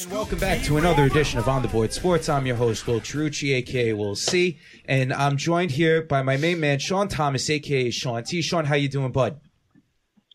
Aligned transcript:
And 0.00 0.10
welcome 0.10 0.38
back 0.38 0.62
to 0.62 0.78
another 0.78 1.04
edition 1.04 1.38
of 1.38 1.48
On 1.48 1.60
the 1.60 1.68
Board 1.68 1.92
Sports. 1.92 2.30
I'm 2.30 2.46
your 2.46 2.56
host, 2.56 2.86
Will 2.86 2.98
Cherucci, 2.98 3.54
aka 3.56 3.92
Will 3.92 4.16
C. 4.16 4.58
And 4.86 5.12
I'm 5.12 5.36
joined 5.36 5.72
here 5.72 6.00
by 6.00 6.22
my 6.22 6.38
main 6.38 6.60
man, 6.60 6.78
Sean 6.78 7.08
Thomas, 7.08 7.50
aka 7.50 7.90
Sean 7.90 8.24
T. 8.24 8.40
Sean, 8.40 8.64
how 8.64 8.74
you 8.74 8.88
doing, 8.88 9.12
bud? 9.12 9.38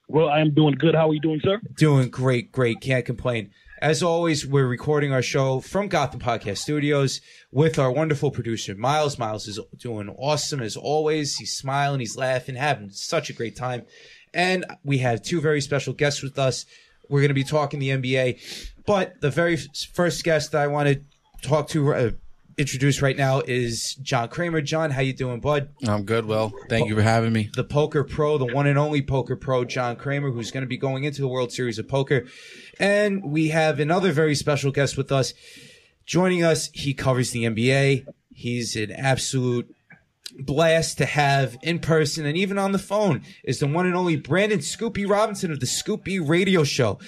Well, 0.08 0.30
I 0.30 0.42
am 0.42 0.54
doing 0.54 0.76
good. 0.76 0.94
How 0.94 1.10
are 1.10 1.14
you 1.14 1.20
doing, 1.20 1.40
sir? 1.44 1.60
Doing 1.76 2.10
great, 2.10 2.52
great. 2.52 2.82
Can't 2.82 3.04
complain. 3.04 3.50
As 3.82 4.04
always, 4.04 4.46
we're 4.46 4.68
recording 4.68 5.12
our 5.12 5.24
show 5.24 5.60
from 5.60 5.88
Gotham 5.88 6.20
Podcast 6.20 6.60
Studios 6.60 7.20
with 7.52 7.80
our 7.80 7.92
wonderful 7.92 8.30
producer, 8.30 8.76
Miles. 8.76 9.18
Miles 9.18 9.48
is 9.48 9.60
doing 9.76 10.10
awesome 10.20 10.62
as 10.62 10.78
always. 10.78 11.38
He's 11.38 11.56
smiling, 11.56 12.00
he's 12.00 12.16
laughing, 12.16 12.54
having 12.54 12.92
such 12.92 13.32
a 13.32 13.34
great 13.34 13.56
time. 13.56 13.88
And 14.36 14.66
we 14.84 15.00
have 15.00 15.24
two 15.24 15.42
very 15.42 15.62
special 15.62 15.94
guests 15.94 16.22
with 16.22 16.38
us. 16.38 16.68
We're 17.10 17.22
going 17.22 17.30
to 17.30 17.34
be 17.34 17.44
talking 17.44 17.80
the 17.80 17.90
NBA. 17.90 18.40
But 18.88 19.22
the 19.22 19.30
very 19.30 19.58
first 19.58 20.24
guest 20.24 20.54
that 20.54 20.62
I 20.62 20.68
want 20.68 20.88
to 20.88 21.02
talk 21.48 21.68
to, 21.70 21.94
uh, 21.94 22.12
introduce 22.58 23.02
right 23.02 23.16
now 23.16 23.42
is 23.42 23.96
John 24.02 24.30
Kramer. 24.30 24.62
John, 24.62 24.90
how 24.90 25.02
you 25.02 25.14
doing, 25.14 25.40
bud? 25.40 25.70
I'm 25.86 26.04
good, 26.04 26.26
Will. 26.26 26.52
Thank 26.70 26.88
you 26.88 26.96
for 26.96 27.04
having 27.04 27.32
me. 27.32 27.52
The 27.54 27.64
poker 27.64 28.04
pro, 28.04 28.38
the 28.38 28.46
one 28.46 28.66
and 28.66 28.80
only 28.80 29.02
poker 29.02 29.36
pro, 29.36 29.66
John 29.66 29.96
Kramer, 29.96 30.32
who's 30.32 30.52
going 30.52 30.62
to 30.62 30.68
be 30.68 30.78
going 30.78 31.04
into 31.04 31.22
the 31.22 31.28
World 31.28 31.52
Series 31.52 31.78
of 31.78 31.88
Poker. 31.88 32.26
And 32.80 33.24
we 33.32 33.50
have 33.50 33.80
another 33.80 34.12
very 34.12 34.34
special 34.34 34.72
guest 34.72 34.98
with 34.98 35.12
us. 35.12 35.34
Joining 36.06 36.44
us, 36.44 36.70
he 36.74 36.94
covers 36.94 37.32
the 37.32 37.44
NBA. 37.44 38.08
He's 38.34 38.76
an 38.76 38.92
absolute 38.92 39.76
blast 40.40 40.98
to 41.00 41.06
have 41.06 41.58
in 41.64 41.80
person 41.80 42.26
and 42.26 42.38
even 42.38 42.58
on 42.60 42.72
the 42.72 42.80
phone 42.80 43.24
is 43.44 43.60
the 43.60 43.66
one 43.66 43.86
and 43.88 43.96
only 43.96 44.16
Brandon 44.16 44.62
Scoop 44.62 44.94
B 44.94 45.06
Robinson 45.06 45.52
of 45.52 45.60
the 45.60 45.66
Scoop 45.66 46.04
B 46.04 46.20
Radio 46.20 46.64
Show. 46.64 47.00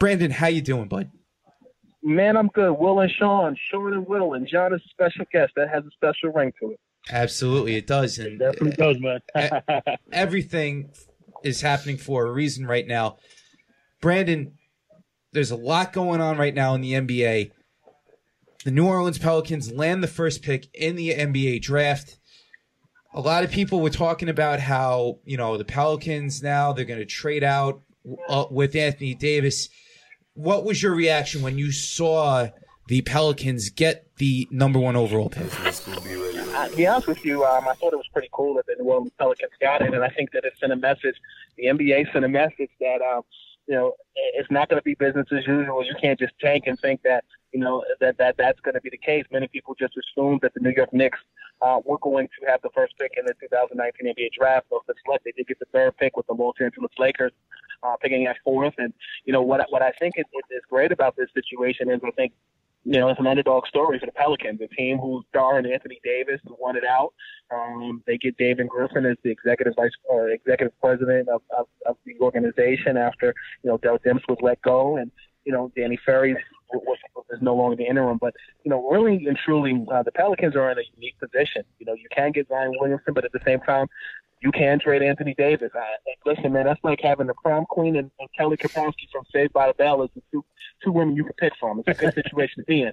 Brandon, 0.00 0.30
how 0.30 0.46
you 0.46 0.62
doing, 0.62 0.88
bud? 0.88 1.10
Man, 2.02 2.34
I'm 2.34 2.48
good. 2.48 2.72
Will 2.72 3.00
and 3.00 3.12
Sean, 3.12 3.54
Sean 3.70 3.92
and 3.92 4.06
Will, 4.06 4.32
and 4.32 4.48
John 4.48 4.72
is 4.72 4.80
a 4.84 4.88
special 4.88 5.26
guest. 5.30 5.52
That 5.56 5.68
has 5.68 5.84
a 5.84 5.90
special 5.90 6.32
ring 6.32 6.52
to 6.58 6.70
it. 6.72 6.80
Absolutely, 7.12 7.76
it 7.76 7.86
does. 7.86 8.18
And 8.18 8.28
It 8.28 8.38
definitely 8.38 8.72
does, 8.72 8.96
man. 8.98 9.20
everything 10.12 10.90
is 11.44 11.60
happening 11.60 11.98
for 11.98 12.26
a 12.26 12.32
reason 12.32 12.66
right 12.66 12.86
now. 12.86 13.18
Brandon, 14.00 14.52
there's 15.32 15.50
a 15.50 15.56
lot 15.56 15.92
going 15.92 16.22
on 16.22 16.38
right 16.38 16.54
now 16.54 16.74
in 16.74 16.80
the 16.80 16.94
NBA. 16.94 17.50
The 18.64 18.70
New 18.70 18.86
Orleans 18.86 19.18
Pelicans 19.18 19.70
land 19.70 20.02
the 20.02 20.08
first 20.08 20.42
pick 20.42 20.68
in 20.72 20.96
the 20.96 21.10
NBA 21.10 21.60
draft. 21.60 22.18
A 23.12 23.20
lot 23.20 23.44
of 23.44 23.50
people 23.50 23.80
were 23.80 23.90
talking 23.90 24.30
about 24.30 24.60
how, 24.60 25.18
you 25.24 25.36
know, 25.36 25.58
the 25.58 25.64
Pelicans 25.64 26.42
now 26.42 26.72
they're 26.72 26.86
going 26.86 27.00
to 27.00 27.06
trade 27.06 27.44
out 27.44 27.82
uh, 28.28 28.46
with 28.50 28.74
Anthony 28.74 29.14
Davis. 29.14 29.68
What 30.40 30.64
was 30.64 30.82
your 30.82 30.94
reaction 30.94 31.42
when 31.42 31.58
you 31.58 31.70
saw 31.70 32.48
the 32.88 33.02
Pelicans 33.02 33.68
get 33.68 34.06
the 34.16 34.48
number 34.50 34.78
one 34.78 34.96
overall 34.96 35.28
pick? 35.28 35.52
Uh, 35.66 36.66
to 36.66 36.76
be 36.76 36.86
honest 36.86 37.06
with 37.06 37.22
you, 37.26 37.44
um, 37.44 37.68
I 37.68 37.74
thought 37.74 37.92
it 37.92 37.96
was 37.96 38.08
pretty 38.10 38.30
cool 38.32 38.54
that 38.54 38.64
the 38.64 38.74
New 38.82 38.88
Orleans 38.88 39.12
Pelicans 39.18 39.52
got 39.60 39.82
it, 39.82 39.92
and 39.92 40.02
I 40.02 40.08
think 40.08 40.32
that 40.32 40.46
it 40.46 40.54
sent 40.58 40.72
a 40.72 40.76
message. 40.76 41.16
The 41.58 41.66
NBA 41.66 42.10
sent 42.14 42.24
a 42.24 42.28
message 42.28 42.70
that 42.80 43.02
um, 43.02 43.22
you 43.66 43.74
know 43.74 43.92
it's 44.14 44.50
not 44.50 44.70
going 44.70 44.80
to 44.80 44.82
be 44.82 44.94
business 44.94 45.26
as 45.30 45.46
usual. 45.46 45.84
You 45.84 45.94
can't 46.00 46.18
just 46.18 46.32
tank 46.40 46.64
and 46.66 46.80
think 46.80 47.02
that 47.02 47.24
you 47.52 47.60
know 47.60 47.84
that 48.00 48.16
that 48.16 48.38
that's 48.38 48.60
going 48.60 48.74
to 48.76 48.80
be 48.80 48.88
the 48.88 48.96
case. 48.98 49.26
Many 49.30 49.46
people 49.46 49.76
just 49.78 49.92
assumed 49.98 50.40
that 50.40 50.54
the 50.54 50.60
New 50.60 50.72
York 50.74 50.94
Knicks 50.94 51.18
uh, 51.60 51.80
were 51.84 51.98
going 51.98 52.28
to 52.40 52.46
have 52.46 52.62
the 52.62 52.70
first 52.74 52.94
pick 52.98 53.12
in 53.18 53.26
the 53.26 53.34
2019 53.40 54.14
NBA 54.14 54.32
draft. 54.32 54.68
So 54.70 54.82
the 54.88 54.94
select 55.04 55.24
they 55.24 55.32
did 55.32 55.48
get 55.48 55.58
the 55.58 55.66
third 55.70 55.98
pick 55.98 56.16
with 56.16 56.26
the 56.28 56.34
Los 56.34 56.54
Angeles 56.60 56.92
Lakers 56.98 57.32
uh, 57.82 57.96
picking 58.00 58.26
at 58.26 58.36
fourth. 58.44 58.74
And 58.78 58.92
you 59.24 59.32
know 59.32 59.42
what 59.42 59.64
what 59.70 59.82
I 59.82 59.92
think 59.92 60.14
is, 60.16 60.24
is 60.50 60.62
great 60.68 60.92
about 60.92 61.16
this 61.16 61.28
situation 61.34 61.90
is 61.90 62.00
I 62.04 62.10
think 62.12 62.32
you 62.84 62.98
know, 62.98 63.08
it's 63.08 63.20
an 63.20 63.26
underdog 63.26 63.66
story 63.66 63.98
for 63.98 64.06
the 64.06 64.12
Pelicans, 64.12 64.60
a 64.62 64.68
team 64.68 64.98
who's 64.98 65.24
starring 65.28 65.70
Anthony 65.70 66.00
Davis, 66.02 66.40
won 66.58 66.76
it 66.76 66.84
out. 66.84 67.12
Um, 67.54 68.02
they 68.06 68.16
get 68.16 68.36
David 68.38 68.68
Griffin 68.68 69.04
as 69.04 69.16
the 69.22 69.30
executive 69.30 69.74
vice 69.76 69.92
or 70.08 70.30
executive 70.30 70.72
president 70.80 71.28
of, 71.28 71.42
of, 71.56 71.66
of 71.84 71.96
the 72.06 72.14
organization 72.20 72.96
after, 72.96 73.34
you 73.62 73.70
know, 73.70 73.76
Dell 73.78 73.98
Demps 73.98 74.22
was 74.28 74.38
let 74.40 74.62
go 74.62 74.96
and, 74.96 75.10
you 75.44 75.52
know, 75.52 75.70
Danny 75.76 75.98
Ferry 76.06 76.34
was, 76.72 76.98
was 77.14 77.38
no 77.42 77.54
longer 77.54 77.76
the 77.76 77.84
interim. 77.84 78.18
But, 78.18 78.34
you 78.64 78.70
know, 78.70 78.88
really 78.88 79.26
and 79.26 79.36
truly, 79.36 79.84
uh, 79.92 80.02
the 80.02 80.12
Pelicans 80.12 80.56
are 80.56 80.70
in 80.70 80.78
a 80.78 80.82
unique 80.96 81.18
position. 81.18 81.62
You 81.78 81.86
know, 81.86 81.94
you 81.94 82.08
can 82.10 82.32
get 82.32 82.48
Zion 82.48 82.72
Williamson, 82.80 83.12
but 83.12 83.24
at 83.26 83.32
the 83.32 83.40
same 83.44 83.60
time, 83.60 83.88
you 84.42 84.52
can 84.52 84.80
trade 84.80 85.02
Anthony 85.02 85.34
Davis. 85.36 85.70
I, 85.74 85.86
listen, 86.24 86.52
man, 86.52 86.64
that's 86.64 86.80
like 86.82 87.00
having 87.02 87.26
the 87.26 87.34
prom 87.34 87.66
queen 87.66 87.96
and, 87.96 88.10
and 88.18 88.28
Kelly 88.36 88.56
Kapowski 88.56 89.10
from 89.12 89.24
Saved 89.32 89.52
by 89.52 89.68
the 89.68 89.74
Bell 89.74 90.02
as 90.02 90.10
the 90.14 90.22
two 90.32 90.44
two 90.82 90.92
women 90.92 91.14
you 91.14 91.24
can 91.24 91.34
pick 91.34 91.52
from. 91.60 91.80
It's 91.80 91.98
a 91.98 92.00
good 92.00 92.14
situation 92.14 92.62
to 92.62 92.64
be 92.64 92.82
in. 92.82 92.92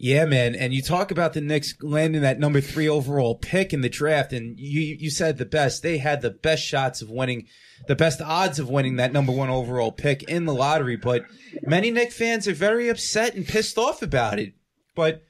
Yeah, 0.00 0.26
man. 0.26 0.54
And 0.54 0.72
you 0.72 0.80
talk 0.80 1.10
about 1.10 1.32
the 1.32 1.40
Knicks 1.40 1.74
landing 1.82 2.22
that 2.22 2.38
number 2.38 2.60
three 2.60 2.88
overall 2.88 3.34
pick 3.34 3.72
in 3.72 3.80
the 3.80 3.88
draft, 3.88 4.32
and 4.32 4.58
you 4.58 4.80
you 4.80 5.10
said 5.10 5.38
the 5.38 5.44
best. 5.44 5.82
They 5.82 5.98
had 5.98 6.22
the 6.22 6.30
best 6.30 6.62
shots 6.62 7.02
of 7.02 7.10
winning, 7.10 7.46
the 7.88 7.96
best 7.96 8.22
odds 8.22 8.58
of 8.58 8.70
winning 8.70 8.96
that 8.96 9.12
number 9.12 9.32
one 9.32 9.50
overall 9.50 9.90
pick 9.90 10.22
in 10.22 10.44
the 10.44 10.54
lottery. 10.54 10.96
But 10.96 11.24
many 11.62 11.90
Knicks 11.90 12.16
fans 12.16 12.46
are 12.46 12.54
very 12.54 12.88
upset 12.88 13.34
and 13.34 13.46
pissed 13.46 13.76
off 13.76 14.00
about 14.00 14.38
it. 14.38 14.54
But 14.94 15.24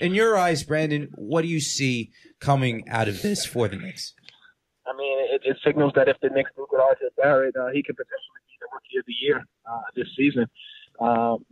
in 0.00 0.14
your 0.14 0.36
eyes, 0.36 0.64
Brandon, 0.64 1.10
what 1.16 1.42
do 1.42 1.48
you 1.48 1.60
see 1.60 2.10
coming 2.40 2.88
out 2.88 3.08
of 3.08 3.22
this 3.22 3.44
for 3.44 3.68
the 3.68 3.76
Knicks? 3.76 4.14
I 4.86 4.96
mean, 4.96 5.18
it, 5.32 5.42
it 5.44 5.56
signals 5.64 5.92
that 5.96 6.08
if 6.08 6.16
the 6.20 6.28
Knicks 6.28 6.50
do 6.56 6.66
get 6.70 6.80
RJ 6.80 7.16
Barrett, 7.16 7.56
uh, 7.56 7.68
he 7.72 7.82
could 7.82 7.96
potentially 7.96 8.42
be 8.46 8.56
the 8.60 8.66
rookie 8.72 8.98
of 8.98 9.06
the 9.06 9.14
year 9.20 9.44
uh, 9.66 9.80
this 9.96 10.08
season. 10.16 10.46
Um, 11.00 11.44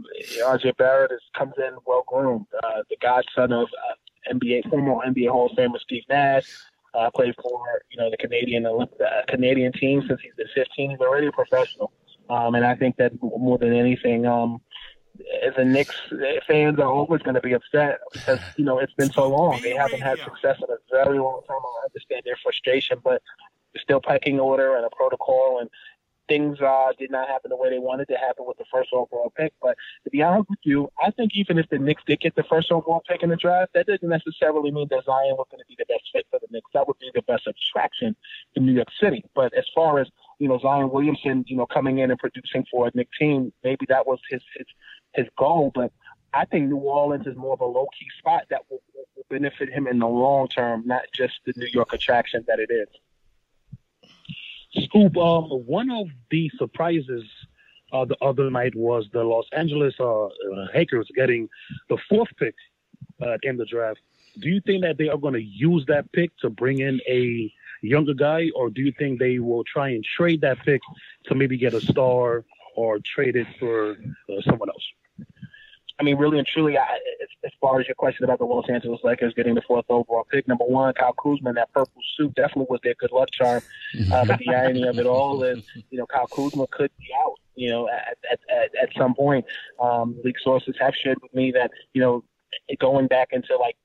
RJ 0.44 0.76
Barrett 0.76 1.12
is, 1.12 1.20
comes 1.36 1.54
in 1.58 1.76
well 1.86 2.04
groomed. 2.06 2.46
Uh, 2.62 2.82
the 2.90 2.96
godson 3.00 3.52
of 3.52 3.68
uh, 3.68 4.32
NBA 4.34 4.68
former 4.70 5.04
NBA 5.06 5.30
Hall 5.30 5.46
of 5.50 5.56
Famer 5.56 5.80
Steve 5.80 6.04
Nash. 6.08 6.46
Uh, 6.94 7.10
played 7.10 7.34
for 7.42 7.82
you 7.90 7.96
know 7.96 8.10
the 8.10 8.18
Canadian 8.18 8.64
Olymp- 8.64 9.00
uh, 9.00 9.22
Canadian 9.26 9.72
team 9.72 10.02
since 10.06 10.20
he's 10.20 10.34
been 10.34 10.46
15. 10.54 10.90
He's 10.90 11.00
already 11.00 11.26
a 11.26 11.32
professional, 11.32 11.90
um, 12.28 12.54
and 12.54 12.66
I 12.66 12.74
think 12.74 12.96
that 12.96 13.12
more 13.22 13.56
than 13.56 13.72
anything, 13.72 14.26
um, 14.26 14.60
the 15.56 15.64
Knicks 15.64 15.94
fans 16.46 16.78
are 16.78 16.88
always 16.88 17.22
going 17.22 17.34
to 17.34 17.40
be 17.40 17.52
upset 17.52 18.00
because 18.12 18.40
you 18.56 18.64
know 18.64 18.78
it's 18.78 18.94
been 18.94 19.12
so 19.12 19.28
long. 19.28 19.60
They 19.62 19.74
haven't 19.74 20.00
had 20.00 20.18
success 20.18 20.58
in 20.58 20.72
a 20.72 20.78
very 20.90 21.18
long 21.18 21.42
time. 21.46 21.58
I 21.58 21.86
understand 21.86 22.22
their 22.24 22.36
frustration, 22.42 22.98
but 23.02 23.22
still 23.76 24.00
pecking 24.00 24.38
order 24.38 24.76
and 24.76 24.84
a 24.84 24.90
protocol, 24.90 25.58
and 25.60 25.70
things 26.28 26.60
uh, 26.60 26.92
did 26.98 27.10
not 27.10 27.28
happen 27.28 27.50
the 27.50 27.56
way 27.56 27.70
they 27.70 27.78
wanted 27.78 28.08
to 28.08 28.14
happen 28.14 28.44
with 28.46 28.56
the 28.56 28.64
first 28.72 28.90
overall 28.92 29.32
pick. 29.36 29.52
But 29.60 29.76
to 30.04 30.10
be 30.10 30.22
honest 30.22 30.48
with 30.48 30.60
you, 30.62 30.88
I 31.02 31.10
think 31.10 31.32
even 31.34 31.58
if 31.58 31.68
the 31.68 31.78
Knicks 31.78 32.02
did 32.06 32.20
get 32.20 32.34
the 32.34 32.44
first 32.44 32.70
overall 32.70 33.02
pick 33.08 33.22
in 33.22 33.30
the 33.30 33.36
draft, 33.36 33.72
that 33.74 33.86
doesn't 33.86 34.08
necessarily 34.08 34.70
mean 34.70 34.88
that 34.90 35.04
Zion 35.04 35.36
was 35.36 35.46
going 35.50 35.60
to 35.60 35.66
be 35.68 35.76
the 35.78 35.86
best 35.86 36.04
fit 36.12 36.26
for 36.30 36.38
the 36.40 36.46
Knicks. 36.50 36.70
That 36.74 36.86
would 36.86 36.98
be 36.98 37.10
the 37.14 37.22
best 37.22 37.46
attraction 37.46 38.16
to 38.54 38.60
New 38.60 38.72
York 38.72 38.88
City. 39.00 39.24
But 39.34 39.52
as 39.54 39.64
far 39.74 39.98
as 39.98 40.08
you 40.38 40.48
know, 40.48 40.58
Zion 40.58 40.90
Williamson, 40.90 41.44
you 41.46 41.56
know, 41.56 41.66
coming 41.66 41.98
in 41.98 42.10
and 42.10 42.18
producing 42.18 42.64
for 42.70 42.88
a 42.88 42.90
Knicks 42.94 43.16
team, 43.18 43.52
maybe 43.62 43.86
that 43.88 44.06
was 44.06 44.18
his 44.30 44.42
his 44.56 44.66
his 45.14 45.26
goal. 45.36 45.70
But 45.74 45.92
I 46.32 46.44
think 46.44 46.68
New 46.68 46.76
Orleans 46.76 47.26
is 47.26 47.36
more 47.36 47.54
of 47.54 47.60
a 47.60 47.66
low 47.66 47.86
key 47.98 48.08
spot 48.18 48.44
that 48.50 48.62
will, 48.70 48.82
will 48.94 49.26
benefit 49.30 49.70
him 49.70 49.86
in 49.86 49.98
the 49.98 50.08
long 50.08 50.48
term, 50.48 50.82
not 50.86 51.02
just 51.14 51.34
the 51.44 51.52
New 51.56 51.68
York 51.72 51.92
attraction 51.92 52.44
that 52.48 52.58
it 52.58 52.70
is. 52.70 52.88
Scoop, 54.84 55.16
um, 55.18 55.44
one 55.44 55.90
of 55.90 56.06
the 56.30 56.50
surprises 56.56 57.24
uh, 57.92 58.04
the 58.06 58.16
other 58.22 58.50
night 58.50 58.74
was 58.74 59.06
the 59.12 59.22
Los 59.22 59.44
Angeles 59.52 59.94
uh, 60.00 60.28
Lakers 60.74 61.10
getting 61.14 61.48
the 61.90 61.98
fourth 62.08 62.30
pick 62.38 62.54
uh, 63.20 63.36
in 63.42 63.56
the 63.58 63.66
draft. 63.66 64.00
Do 64.40 64.48
you 64.48 64.62
think 64.64 64.82
that 64.82 64.96
they 64.96 65.08
are 65.08 65.18
going 65.18 65.34
to 65.34 65.42
use 65.42 65.84
that 65.88 66.10
pick 66.12 66.34
to 66.38 66.48
bring 66.48 66.78
in 66.78 67.00
a 67.06 67.52
younger 67.82 68.14
guy, 68.14 68.48
or 68.54 68.70
do 68.70 68.80
you 68.80 68.92
think 68.98 69.18
they 69.18 69.38
will 69.38 69.64
try 69.64 69.90
and 69.90 70.02
trade 70.02 70.40
that 70.40 70.58
pick 70.64 70.80
to 71.26 71.34
maybe 71.34 71.58
get 71.58 71.74
a 71.74 71.80
star 71.80 72.44
or 72.74 72.98
trade 73.00 73.36
it 73.36 73.46
for 73.58 73.90
uh, 73.90 74.40
someone 74.42 74.70
else? 74.70 74.84
I 76.00 76.02
mean, 76.02 76.16
really 76.16 76.38
and 76.38 76.46
truly, 76.46 76.76
I, 76.76 76.82
as, 77.22 77.28
as 77.44 77.50
far 77.60 77.80
as 77.80 77.86
your 77.86 77.94
question 77.94 78.24
about 78.24 78.38
the 78.38 78.44
Los 78.44 78.68
Angeles 78.68 79.00
Lakers 79.04 79.34
getting 79.34 79.54
the 79.54 79.62
fourth 79.62 79.84
overall 79.88 80.26
pick, 80.30 80.48
number 80.48 80.64
one, 80.64 80.92
Kyle 80.94 81.12
Kuzma, 81.12 81.50
in 81.50 81.54
that 81.56 81.72
purple 81.72 82.00
suit 82.16 82.34
definitely 82.34 82.66
was 82.68 82.80
their 82.82 82.94
good 82.98 83.12
luck 83.12 83.28
charm. 83.32 83.62
Uh, 84.12 84.24
but 84.24 84.38
the 84.38 84.54
irony 84.54 84.86
of 84.86 84.98
it 84.98 85.06
all 85.06 85.42
is, 85.42 85.62
you 85.90 85.98
know, 85.98 86.06
Kyle 86.06 86.26
Kuzma 86.26 86.66
could 86.68 86.90
be 86.98 87.08
out, 87.24 87.34
you 87.54 87.70
know, 87.70 87.88
at, 87.88 88.18
at, 88.30 88.40
at, 88.50 88.70
at 88.82 88.88
some 88.96 89.14
point. 89.14 89.44
Um, 89.80 90.16
league 90.24 90.36
sources 90.42 90.74
have 90.80 90.94
shared 90.94 91.18
with 91.22 91.34
me 91.34 91.52
that, 91.52 91.70
you 91.92 92.00
know, 92.00 92.24
going 92.80 93.06
back 93.06 93.28
into 93.32 93.56
like 93.56 93.76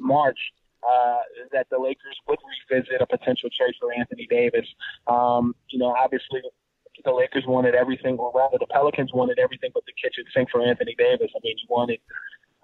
March, 0.00 0.38
uh, 0.86 1.18
that 1.52 1.66
the 1.70 1.78
Lakers 1.78 2.16
would 2.28 2.38
revisit 2.70 3.00
a 3.00 3.06
potential 3.06 3.48
trade 3.56 3.74
for 3.80 3.92
Anthony 3.92 4.26
Davis. 4.28 4.66
Um, 5.06 5.54
you 5.68 5.78
know, 5.78 5.94
obviously 5.96 6.42
the 7.06 7.12
Lakers 7.12 7.44
wanted 7.46 7.74
everything, 7.74 8.18
or 8.18 8.32
rather, 8.34 8.58
the 8.58 8.66
Pelicans 8.66 9.12
wanted 9.14 9.38
everything 9.38 9.70
but 9.72 9.84
the 9.86 9.92
kitchen 9.92 10.24
sink 10.34 10.50
for 10.50 10.60
Anthony 10.60 10.94
Davis. 10.98 11.30
I 11.34 11.38
mean, 11.42 11.56
you 11.56 11.66
wanted 11.70 12.00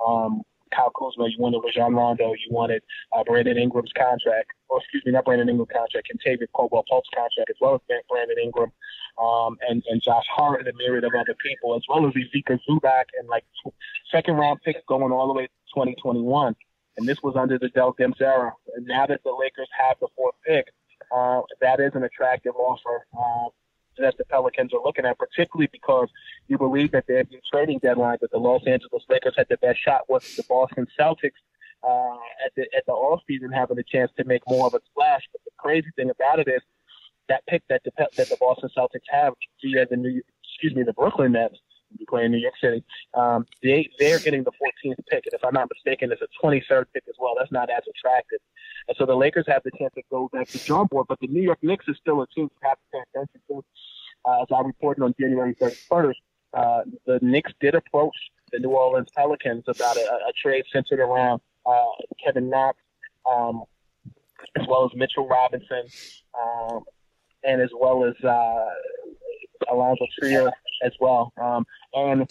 um, 0.05 0.43
Kyle 0.75 0.91
Kuzma, 0.91 1.29
you 1.29 1.39
wanted 1.39 1.61
Rajon 1.65 1.94
Rondo, 1.94 2.33
you 2.33 2.50
wanted 2.50 2.83
uh, 3.12 3.23
Brandon 3.25 3.56
Ingram's 3.56 3.93
contract, 3.97 4.50
or 4.69 4.81
excuse 4.81 5.03
me, 5.06 5.12
not 5.12 5.25
Brandon 5.25 5.49
Ingram's 5.49 5.71
contract, 5.73 6.11
Kentavious 6.11 6.50
Caldwell 6.53 6.85
Pope's 6.91 7.09
contract, 7.15 7.50
as 7.50 7.56
well 7.61 7.75
as 7.77 7.81
Brandon 8.09 8.37
Ingram 8.43 8.73
um, 9.23 9.56
and, 9.69 9.83
and 9.89 10.03
Josh 10.03 10.27
Hart 10.35 10.61
and 10.61 10.69
a 10.69 10.73
myriad 10.77 11.05
of 11.05 11.12
other 11.15 11.37
people, 11.41 11.77
as 11.77 11.83
well 11.89 12.06
as 12.06 12.12
Ivica 12.17 12.59
Zubac 12.69 13.05
and 13.19 13.29
like 13.29 13.44
second 14.11 14.35
round 14.35 14.61
picks 14.65 14.81
going 14.89 15.12
all 15.12 15.29
the 15.29 15.35
way 15.35 15.44
to 15.44 15.53
2021. 15.75 16.56
And 16.99 17.09
this 17.09 17.23
was 17.23 17.37
under 17.37 17.59
the 17.59 17.69
Dell 17.69 17.94
Demps 17.99 18.21
era. 18.21 18.53
And 18.77 18.87
now 18.87 19.06
that 19.06 19.23
the 19.25 19.33
Lakers 19.33 19.69
have 19.79 19.97
the 20.00 20.09
fourth 20.17 20.35
pick, 20.44 20.67
uh, 21.15 21.43
that 21.61 21.81
is 21.81 21.93
an 21.94 22.03
attractive 22.03 22.55
offer. 22.56 23.06
Uh, 23.17 23.49
that 23.99 24.17
the 24.19 24.25
Pelicans 24.25 24.73
are 24.73 24.83
looking 24.85 25.05
at, 25.05 25.19
particularly 25.19 25.69
because 25.73 26.09
you 26.49 26.59
believe 26.59 26.93
that 26.93 27.06
their 27.06 27.25
trading 27.53 27.79
deadline 27.79 28.19
that 28.21 28.31
the 28.31 28.39
Los 28.39 28.62
Angeles 28.67 29.05
Lakers 29.09 29.35
had 29.37 29.47
the 29.49 29.56
best 29.59 29.79
shot 29.83 30.09
was 30.09 30.37
the 30.37 30.44
Boston 30.49 30.87
Celtics 30.99 31.41
uh, 31.83 32.17
at 32.44 32.53
the 32.56 32.62
at 32.77 32.85
the 32.87 32.93
off 32.93 33.21
season 33.27 33.50
having 33.50 33.79
a 33.79 33.83
chance 33.83 34.11
to 34.17 34.25
make 34.25 34.43
more 34.49 34.67
of 34.67 34.75
a 34.75 34.81
splash. 34.91 35.23
But 35.33 35.43
the 35.44 35.50
crazy 35.59 35.91
thing 35.97 36.11
about 36.11 36.39
it 36.39 36.49
is 36.49 36.62
that 37.29 37.47
pick 37.47 37.62
that 37.69 37.83
the 37.85 37.93
that 37.97 38.29
the 38.29 38.37
Boston 38.41 38.71
Celtics 38.77 39.09
have 39.11 39.35
via 39.62 39.87
the 39.87 39.97
New 39.97 40.23
excuse 40.44 40.75
me 40.75 40.83
the 40.83 40.93
Brooklyn 40.93 41.33
Nets 41.33 41.59
be 41.99 42.06
playing 42.09 42.33
New 42.33 42.39
York 42.39 42.55
City. 42.61 42.85
Um, 43.15 43.47
they 43.62 43.89
they're 43.99 44.19
getting 44.19 44.44
the 44.44 44.53
14th 44.53 44.97
pick, 45.09 45.27
and 45.27 45.35
if 45.35 45.44
I'm 45.44 45.55
not 45.55 45.69
mistaken, 45.73 46.12
it's 46.12 46.23
a 46.23 46.47
23rd 46.47 46.87
pick 46.93 47.05
as 47.09 47.15
well. 47.19 47.35
That's 47.39 47.53
not 47.53 47.71
as 47.71 47.83
attractive. 47.89 48.41
And 48.89 48.97
so 48.97 49.06
the 49.06 49.15
Lakers 49.15 49.44
have 49.49 49.62
the 49.65 49.71
chance 49.79 49.93
to 49.94 50.03
go 50.11 50.29
back 50.33 50.49
to 50.49 50.59
drawing 50.59 50.89
board, 50.89 51.06
but 51.09 51.21
the 51.21 51.29
New 51.29 51.43
York 51.43 51.59
Knicks 51.62 51.87
is 51.89 51.97
still 52.00 52.23
a 52.23 52.27
team 52.29 52.49
to 52.49 52.69
have 52.69 52.79
to 52.79 52.85
pay 52.93 52.99
attention 53.15 53.41
to. 53.49 53.65
Uh, 54.25 54.43
as 54.43 54.49
I 54.55 54.61
reported 54.61 55.03
on 55.03 55.15
January 55.19 55.55
31st, 55.55 56.15
uh, 56.55 56.83
the 57.06 57.19
Knicks 57.23 57.53
did 57.61 57.75
approach 57.75 58.17
the 58.53 58.59
New 58.59 58.71
Orleans 58.71 59.09
Pelicans 59.17 59.65
about 59.67 59.97
a, 59.97 60.00
a 60.00 60.33
trade 60.41 60.65
centered 60.73 61.00
around 61.00 61.41
uh, 61.67 61.85
Kevin 62.23 62.50
Knox, 62.50 62.79
um, 63.31 63.65
as 64.61 64.67
well 64.69 64.85
as 64.85 64.91
Mitchell 64.94 65.27
Robinson, 65.27 65.85
um, 66.41 66.83
and 67.44 67.61
as 67.61 67.71
well 67.79 68.05
as 68.05 68.15
uh, 68.25 68.67
Alonzo 69.70 70.06
Trier 70.19 70.50
as 70.82 70.93
well. 71.00 71.32
Um, 71.41 71.67
and 71.94 72.31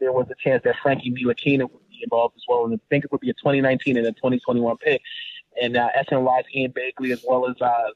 there 0.00 0.12
was 0.12 0.26
a 0.30 0.34
chance 0.42 0.62
that 0.64 0.76
Frankie 0.82 1.10
Ntilikina 1.10 1.62
would 1.62 1.88
be 1.88 2.00
involved 2.02 2.36
as 2.36 2.42
well. 2.48 2.64
And 2.64 2.74
I 2.74 2.78
think 2.90 3.04
it 3.04 3.12
would 3.12 3.20
be 3.20 3.30
a 3.30 3.34
2019 3.34 3.96
and 3.96 4.06
a 4.06 4.12
2021 4.12 4.76
pick. 4.78 5.02
And 5.60 5.76
uh, 5.76 5.90
SNY's 6.08 6.44
Ian 6.54 6.72
Begley, 6.72 7.12
as 7.12 7.24
well 7.26 7.48
as 7.48 7.60
uh, 7.60 7.90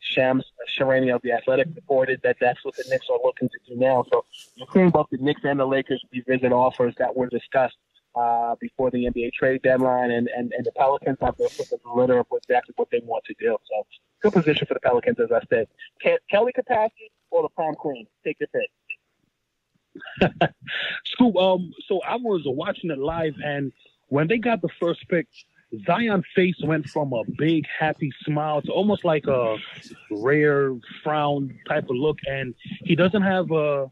Shams 0.00 0.44
Charania 0.78 1.14
of 1.14 1.22
the 1.22 1.32
Athletic, 1.32 1.68
reported 1.74 2.20
that 2.22 2.36
that's 2.40 2.64
what 2.64 2.76
the 2.76 2.84
Knicks 2.88 3.06
are 3.10 3.18
looking 3.22 3.48
to 3.48 3.58
do 3.68 3.78
now. 3.78 4.04
So 4.12 4.24
you're 4.56 4.66
seeing 4.72 4.90
both 4.90 5.06
the 5.10 5.18
Knicks 5.18 5.42
and 5.44 5.60
the 5.60 5.66
Lakers 5.66 6.02
revisit 6.12 6.52
offers 6.52 6.94
that 6.98 7.14
were 7.16 7.28
discussed 7.28 7.76
uh, 8.16 8.54
before 8.60 8.90
the 8.90 9.04
NBA 9.04 9.32
trade 9.32 9.62
deadline, 9.62 10.10
and, 10.10 10.28
and, 10.28 10.52
and 10.52 10.64
the 10.64 10.72
Pelicans 10.72 11.18
have 11.20 11.36
their 11.36 11.48
foot 11.48 11.70
in 11.70 11.78
the 11.84 11.92
litter 11.92 12.18
of 12.18 12.26
exactly 12.32 12.72
what 12.76 12.88
they 12.90 13.00
want 13.04 13.24
to 13.24 13.34
do. 13.38 13.56
So 13.68 13.86
good 14.22 14.32
position 14.32 14.66
for 14.66 14.74
the 14.74 14.80
Pelicans, 14.80 15.20
as 15.20 15.30
I 15.30 15.40
said. 15.50 15.68
Kelly 16.30 16.52
Capacity 16.52 17.10
or 17.30 17.42
the 17.42 17.48
prom 17.50 17.74
queen? 17.74 18.06
Take 18.24 18.38
your 18.40 18.48
pick. 18.48 18.70
Scoop, 21.04 21.36
um, 21.36 21.72
so 21.86 22.00
I 22.02 22.16
was 22.16 22.42
watching 22.44 22.90
it 22.90 22.98
live, 22.98 23.34
and 23.44 23.72
when 24.08 24.28
they 24.28 24.38
got 24.38 24.62
the 24.62 24.68
first 24.80 25.08
pick, 25.08 25.26
Zion's 25.86 26.24
face 26.34 26.56
went 26.62 26.88
from 26.88 27.12
a 27.12 27.22
big 27.38 27.64
happy 27.66 28.12
smile 28.24 28.62
to 28.62 28.72
almost 28.72 29.04
like 29.04 29.26
a 29.26 29.56
rare 30.10 30.72
frown 31.02 31.58
type 31.68 31.84
of 31.84 31.96
look, 31.96 32.18
and 32.26 32.54
he 32.84 32.94
doesn't 32.94 33.22
have 33.22 33.50
a 33.50 33.90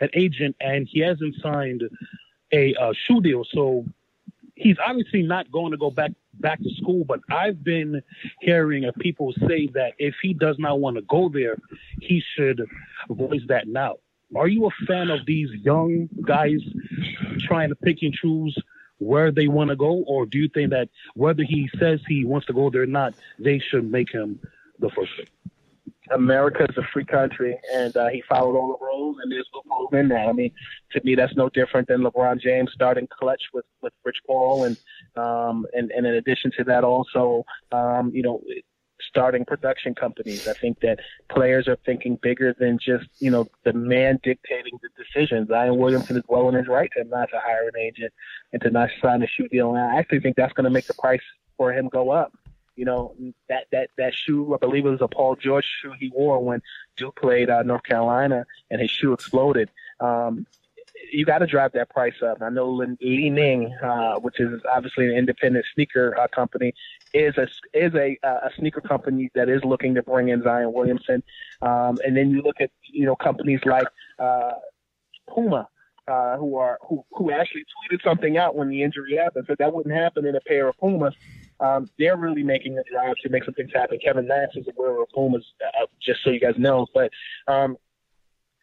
an 0.00 0.10
agent, 0.12 0.56
and 0.60 0.88
he 0.90 1.00
hasn't 1.00 1.34
signed 1.40 1.82
a 2.52 2.74
shoe 2.94 3.20
deal, 3.20 3.44
so 3.44 3.84
he's 4.54 4.76
obviously 4.84 5.22
not 5.22 5.50
going 5.50 5.72
to 5.72 5.78
go 5.78 5.90
back 5.90 6.12
back 6.44 6.62
to 6.62 6.70
school. 6.80 7.04
But 7.04 7.20
I've 7.30 7.64
been 7.64 8.02
hearing 8.40 8.84
of 8.84 8.94
people 8.96 9.32
say 9.48 9.66
that 9.74 9.94
if 9.98 10.14
he 10.22 10.34
does 10.34 10.56
not 10.58 10.78
want 10.78 10.96
to 10.96 11.02
go 11.02 11.28
there, 11.28 11.56
he 12.00 12.22
should 12.36 12.60
voice 13.08 13.40
that 13.48 13.66
now. 13.66 13.94
Are 14.36 14.48
you 14.48 14.66
a 14.66 14.86
fan 14.86 15.10
of 15.10 15.20
these 15.26 15.48
young 15.70 16.08
guys 16.24 16.60
trying 17.48 17.70
to 17.70 17.74
pick 17.74 17.98
and 18.02 18.12
choose 18.12 18.56
where 18.98 19.30
they 19.32 19.48
want 19.48 19.70
to 19.70 19.76
go, 19.76 20.04
or 20.06 20.26
do 20.26 20.38
you 20.38 20.48
think 20.48 20.70
that 20.70 20.88
whether 21.14 21.42
he 21.42 21.68
says 21.80 22.00
he 22.06 22.24
wants 22.24 22.46
to 22.46 22.52
go 22.52 22.70
there 22.70 22.82
or 22.82 22.86
not, 22.86 23.14
they 23.38 23.58
should 23.58 23.90
make 23.90 24.10
him 24.12 24.38
the 24.78 24.90
first 24.90 25.12
pick? 25.16 25.28
America 26.10 26.66
is 26.68 26.76
a 26.76 26.82
free 26.92 27.04
country, 27.04 27.58
and 27.72 27.96
uh, 27.96 28.08
he 28.08 28.22
followed 28.28 28.56
all 28.58 28.76
the 28.78 28.84
rules, 28.84 29.16
and 29.22 29.32
there's 29.32 29.48
loopholes 29.54 29.88
in 29.92 30.08
that. 30.08 30.28
I 30.28 30.32
mean, 30.32 30.52
to 30.92 31.00
me, 31.02 31.14
that's 31.14 31.34
no 31.34 31.48
different 31.48 31.88
than 31.88 32.02
LeBron 32.02 32.40
James 32.40 32.70
starting 32.74 33.06
Klutch 33.06 33.42
with 33.54 33.64
with 33.80 33.92
Rich 34.04 34.18
Paul, 34.26 34.64
and 34.64 34.76
um, 35.16 35.66
and 35.72 35.90
and 35.90 36.06
in 36.06 36.14
addition 36.14 36.50
to 36.58 36.64
that, 36.64 36.84
also, 36.84 37.44
um, 37.72 38.10
you 38.14 38.22
know, 38.22 38.42
starting 39.00 39.44
production 39.44 39.94
companies. 39.94 40.48
I 40.48 40.54
think 40.54 40.80
that 40.80 41.00
players 41.28 41.68
are 41.68 41.76
thinking 41.84 42.18
bigger 42.22 42.54
than 42.58 42.78
just, 42.78 43.06
you 43.18 43.30
know, 43.30 43.46
the 43.64 43.72
man 43.72 44.18
dictating 44.22 44.78
the 44.82 44.88
decisions. 44.96 45.48
Zion 45.48 45.76
Williamson 45.76 46.16
is 46.16 46.24
well 46.28 46.48
in 46.48 46.54
his 46.54 46.68
right 46.68 46.90
to 46.96 47.04
not 47.04 47.30
to 47.30 47.40
hire 47.40 47.68
an 47.68 47.78
agent 47.78 48.12
and 48.52 48.62
to 48.62 48.70
not 48.70 48.90
sign 49.02 49.22
a 49.22 49.26
shoe 49.26 49.48
deal. 49.48 49.74
And 49.74 49.78
I 49.78 49.98
actually 49.98 50.20
think 50.20 50.36
that's 50.36 50.52
going 50.52 50.64
to 50.64 50.70
make 50.70 50.86
the 50.86 50.94
price 50.94 51.22
for 51.56 51.72
him 51.72 51.88
go 51.88 52.10
up. 52.10 52.32
You 52.76 52.84
know, 52.84 53.14
that, 53.48 53.66
that, 53.70 53.90
that 53.98 54.14
shoe, 54.14 54.52
I 54.52 54.58
believe 54.58 54.84
it 54.84 54.90
was 54.90 55.00
a 55.00 55.06
Paul 55.06 55.36
George 55.36 55.64
shoe 55.80 55.92
he 55.98 56.10
wore 56.12 56.42
when 56.42 56.60
Duke 56.96 57.14
played 57.14 57.48
uh, 57.48 57.62
North 57.62 57.84
Carolina 57.84 58.46
and 58.70 58.80
his 58.80 58.90
shoe 58.90 59.12
exploded. 59.12 59.70
Um, 60.00 60.46
you 61.12 61.24
got 61.24 61.38
to 61.38 61.46
drive 61.46 61.72
that 61.72 61.90
price 61.90 62.14
up. 62.22 62.38
I 62.40 62.50
know 62.50 62.70
Li 62.70 63.30
Ning, 63.30 63.74
uh, 63.82 64.16
which 64.16 64.40
is 64.40 64.60
obviously 64.72 65.06
an 65.06 65.16
independent 65.16 65.64
sneaker 65.74 66.18
uh, 66.18 66.28
company, 66.28 66.74
is 67.12 67.36
a 67.36 67.48
is 67.72 67.94
a 67.94 68.18
a 68.22 68.50
sneaker 68.58 68.80
company 68.80 69.30
that 69.34 69.48
is 69.48 69.62
looking 69.64 69.94
to 69.94 70.02
bring 70.02 70.28
in 70.28 70.42
Zion 70.42 70.72
Williamson. 70.72 71.22
Um, 71.62 71.98
and 72.04 72.16
then 72.16 72.30
you 72.30 72.42
look 72.42 72.60
at 72.60 72.70
you 72.90 73.06
know 73.06 73.16
companies 73.16 73.60
like 73.64 73.86
uh, 74.18 74.52
Puma, 75.28 75.68
uh, 76.08 76.36
who 76.36 76.56
are 76.56 76.78
who 76.88 77.04
who 77.12 77.30
actually 77.30 77.62
tweeted 77.62 78.02
something 78.02 78.36
out 78.36 78.54
when 78.54 78.68
the 78.68 78.82
injury 78.82 79.16
happened, 79.16 79.44
said 79.46 79.56
that 79.58 79.72
wouldn't 79.72 79.94
happen 79.94 80.26
in 80.26 80.36
a 80.36 80.40
pair 80.40 80.68
of 80.68 80.76
Pumas. 80.78 81.14
Um, 81.60 81.88
they're 81.98 82.16
really 82.16 82.42
making 82.42 82.76
a 82.78 82.82
drive 82.90 83.14
to 83.22 83.28
make 83.28 83.44
some 83.44 83.54
things 83.54 83.70
happen. 83.72 83.98
Kevin 84.04 84.26
Nash 84.26 84.50
is 84.56 84.66
aware 84.76 85.00
of 85.00 85.08
Pumas, 85.14 85.44
uh, 85.64 85.86
just 86.02 86.22
so 86.24 86.30
you 86.30 86.40
guys 86.40 86.54
know. 86.58 86.86
But 86.92 87.10
um, 87.46 87.76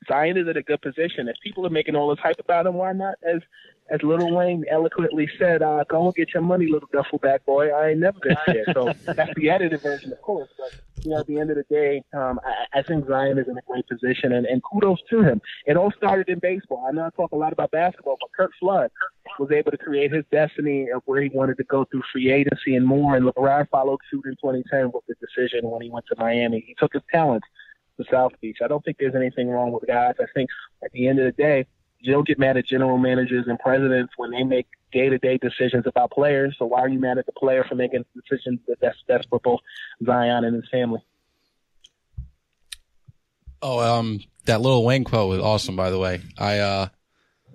Zion 0.08 0.38
is 0.38 0.48
in 0.48 0.58
a 0.58 0.63
good 0.63 0.81
position. 0.81 1.27
If 1.27 1.36
people 1.43 1.65
are 1.65 1.70
making 1.70 1.96
all 1.96 2.10
this 2.10 2.20
hype 2.22 2.39
about 2.39 2.65
him, 2.65 2.75
why 2.75 2.93
not? 2.93 3.15
As 3.24 3.41
as 3.89 4.00
Lil 4.03 4.34
Wayne 4.34 4.63
eloquently 4.72 5.27
said, 5.38 5.62
uh, 5.62 5.84
"Go 5.89 6.05
and 6.05 6.15
get 6.15 6.34
your 6.34 6.43
money, 6.43 6.67
little 6.67 6.89
duffel 6.93 7.20
bag 7.20 7.43
boy." 7.46 7.70
I 7.70 7.89
ain't 7.89 8.00
never 8.00 8.17
been 8.20 8.38
scared. 8.43 8.67
so 8.74 8.93
that's 9.13 9.34
the 9.36 9.50
edited 9.50 9.81
version, 9.81 10.12
of 10.12 10.22
course. 10.22 10.50
But 10.58 10.72
you 11.03 11.12
know, 11.12 11.20
at 11.20 11.27
the 11.27 11.39
end 11.39 11.50
of 11.50 11.58
the 11.58 11.65
day, 11.70 12.03
um, 12.13 12.39
I, 12.46 12.79
I 12.79 12.81
think 12.84 13.08
Zion 13.08 13.38
is 13.38 13.48
in 13.48 13.58
a 13.58 13.62
great 13.67 13.88
position, 13.88 14.31
and, 14.34 14.46
and 14.46 14.62
kudos 14.63 15.00
to 15.10 15.24
him. 15.24 15.41
It 15.65 15.77
all 15.77 15.91
started 15.98 16.29
in 16.29 16.39
baseball. 16.39 16.86
I 16.88 16.91
know 16.91 17.05
I 17.05 17.10
talk 17.10 17.31
a 17.31 17.36
lot 17.36 17.53
about 17.53 17.72
basketball, 17.72 18.17
but 18.20 18.29
Curt 18.36 18.51
Flood 18.60 18.91
was 19.39 19.51
able 19.51 19.72
to 19.72 19.77
create 19.77 20.12
his 20.12 20.24
destiny 20.31 20.89
of 20.89 21.01
where 21.05 21.22
he 21.22 21.29
wanted 21.29 21.58
to 21.58 21.63
go 21.63 21.86
through 21.86 22.03
free 22.12 22.31
agency 22.31 22.75
and 22.75 22.86
more, 22.86 23.15
and 23.15 23.25
LeBron 23.25 23.70
followed 23.70 24.00
suit 24.10 24.25
in 24.25 24.34
2010 24.34 24.91
with 24.93 25.03
the 25.08 25.15
decision 25.20 25.70
when 25.70 25.81
he 25.81 25.89
went 25.89 26.05
to 26.08 26.15
Miami. 26.17 26.63
He 26.65 26.75
took 26.79 26.93
his 26.93 27.03
talents 27.12 27.48
to 28.03 28.10
South 28.12 28.34
Beach. 28.41 28.58
I 28.63 28.67
don't 28.67 28.84
think 28.84 28.98
there's 29.00 29.15
anything 29.15 29.50
wrong 29.50 29.72
with 29.72 29.86
guys. 29.88 30.15
I 30.20 30.25
think 30.34 30.50
at 30.84 30.91
the 30.91 31.08
end 31.08 31.20
of 31.20 31.25
the 31.25 31.31
day, 31.31 31.65
you 32.00 32.12
don't 32.12 32.27
get 32.27 32.39
mad 32.39 32.58
at 32.58 32.65
general 32.65 32.98
managers 32.98 33.46
and 33.48 33.60
presidents 33.60 34.13
when 34.17 34.31
they 34.31 34.43
make 34.43 34.67
day 34.91 35.10
to 35.10 35.17
day 35.17 35.38
decisions 35.38 35.86
about 35.86 36.12
players. 36.12 36.55
So 36.58 36.65
why 36.65 36.79
are 36.81 36.89
you 36.89 37.00
mad 37.00 37.17
at 37.17 37.25
the 37.25 37.31
player 37.31 37.63
for 37.67 37.75
making 37.75 38.05
decisions 38.15 38.60
that 38.67 38.79
that's 38.81 38.98
that's 39.08 39.25
for 39.27 39.39
both 39.39 39.60
Zion 40.05 40.43
and 40.43 40.55
his 40.55 40.70
family? 40.70 41.01
Oh, 43.62 43.79
um, 43.79 44.20
that 44.46 44.62
Lil 44.62 44.84
Wayne 44.84 45.03
quote 45.03 45.29
was 45.29 45.39
awesome. 45.39 45.75
By 45.75 45.91
the 45.91 46.00
way, 46.00 46.22
I 46.38 46.60
uh, 46.60 46.88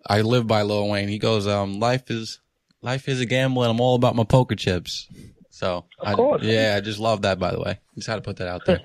I 0.07 0.21
live 0.23 0.47
by 0.47 0.63
Lil 0.63 0.89
Wayne. 0.89 1.09
He 1.09 1.19
goes, 1.19 1.47
um, 1.49 1.81
life 1.81 2.11
is 2.11 2.41
life 2.81 3.09
is 3.09 3.21
a 3.21 3.27
gamble, 3.27 3.63
and 3.63 3.71
I'm 3.71 3.81
all 3.81 3.97
about 3.97 4.15
my 4.15 4.25
poker 4.25 4.55
chips. 4.55 5.09
So, 5.51 5.87
Of 6.01 6.07
I, 6.07 6.13
course. 6.15 6.43
yeah, 6.43 6.75
I 6.77 6.81
just 6.81 6.99
love 6.99 7.23
that. 7.23 7.39
By 7.39 7.51
the 7.51 7.59
way, 7.61 7.79
just 7.95 8.07
had 8.07 8.17
to 8.17 8.21
put 8.21 8.37
that 8.37 8.49
out 8.49 8.67
there. 8.67 8.81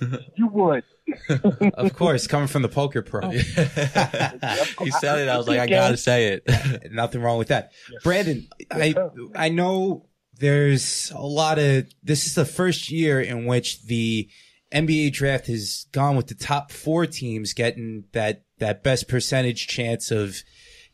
you 0.36 0.46
would. 0.46 0.84
Of 1.74 1.94
course, 1.94 2.26
coming 2.26 2.48
from 2.48 2.62
the 2.62 2.68
poker 2.68 3.02
pro. 3.02 3.30
he 3.30 3.40
said 3.42 5.18
it. 5.18 5.28
I 5.28 5.36
was 5.36 5.48
like, 5.48 5.60
I 5.60 5.66
gotta 5.66 5.96
say 5.96 6.34
it. 6.34 6.90
Nothing 6.92 7.22
wrong 7.22 7.38
with 7.38 7.48
that. 7.48 7.72
Brandon, 8.02 8.48
I 8.70 8.94
I 9.34 9.48
know 9.48 10.06
there's 10.38 11.12
a 11.14 11.22
lot 11.22 11.58
of 11.58 11.86
this 12.02 12.26
is 12.26 12.34
the 12.34 12.44
first 12.44 12.90
year 12.90 13.20
in 13.20 13.46
which 13.46 13.82
the 13.84 14.28
NBA 14.72 15.12
draft 15.12 15.46
has 15.46 15.86
gone 15.92 16.16
with 16.16 16.28
the 16.28 16.34
top 16.34 16.72
four 16.72 17.06
teams 17.06 17.52
getting 17.52 18.04
that 18.12 18.44
that 18.58 18.82
best 18.82 19.08
percentage 19.08 19.66
chance 19.66 20.10
of 20.10 20.42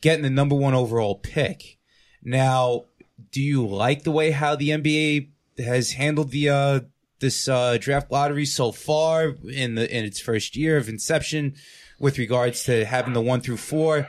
getting 0.00 0.22
the 0.22 0.30
number 0.30 0.54
one 0.54 0.74
overall 0.74 1.16
pick. 1.16 1.78
Now, 2.22 2.86
do 3.30 3.42
you 3.42 3.66
like 3.66 4.04
the 4.04 4.10
way 4.10 4.30
how 4.30 4.56
the 4.56 4.70
NBA 4.70 5.30
has 5.58 5.92
handled 5.92 6.30
the 6.30 6.48
uh 6.48 6.80
this 7.20 7.48
uh 7.48 7.76
draft 7.80 8.10
lottery 8.10 8.46
so 8.46 8.72
far 8.72 9.34
in 9.50 9.74
the 9.74 9.96
in 9.96 10.04
its 10.04 10.20
first 10.20 10.56
year 10.56 10.76
of 10.76 10.88
inception 10.88 11.54
with 11.98 12.18
regards 12.18 12.64
to 12.64 12.84
having 12.84 13.12
the 13.12 13.20
one 13.20 13.40
through 13.40 13.56
four 13.56 14.08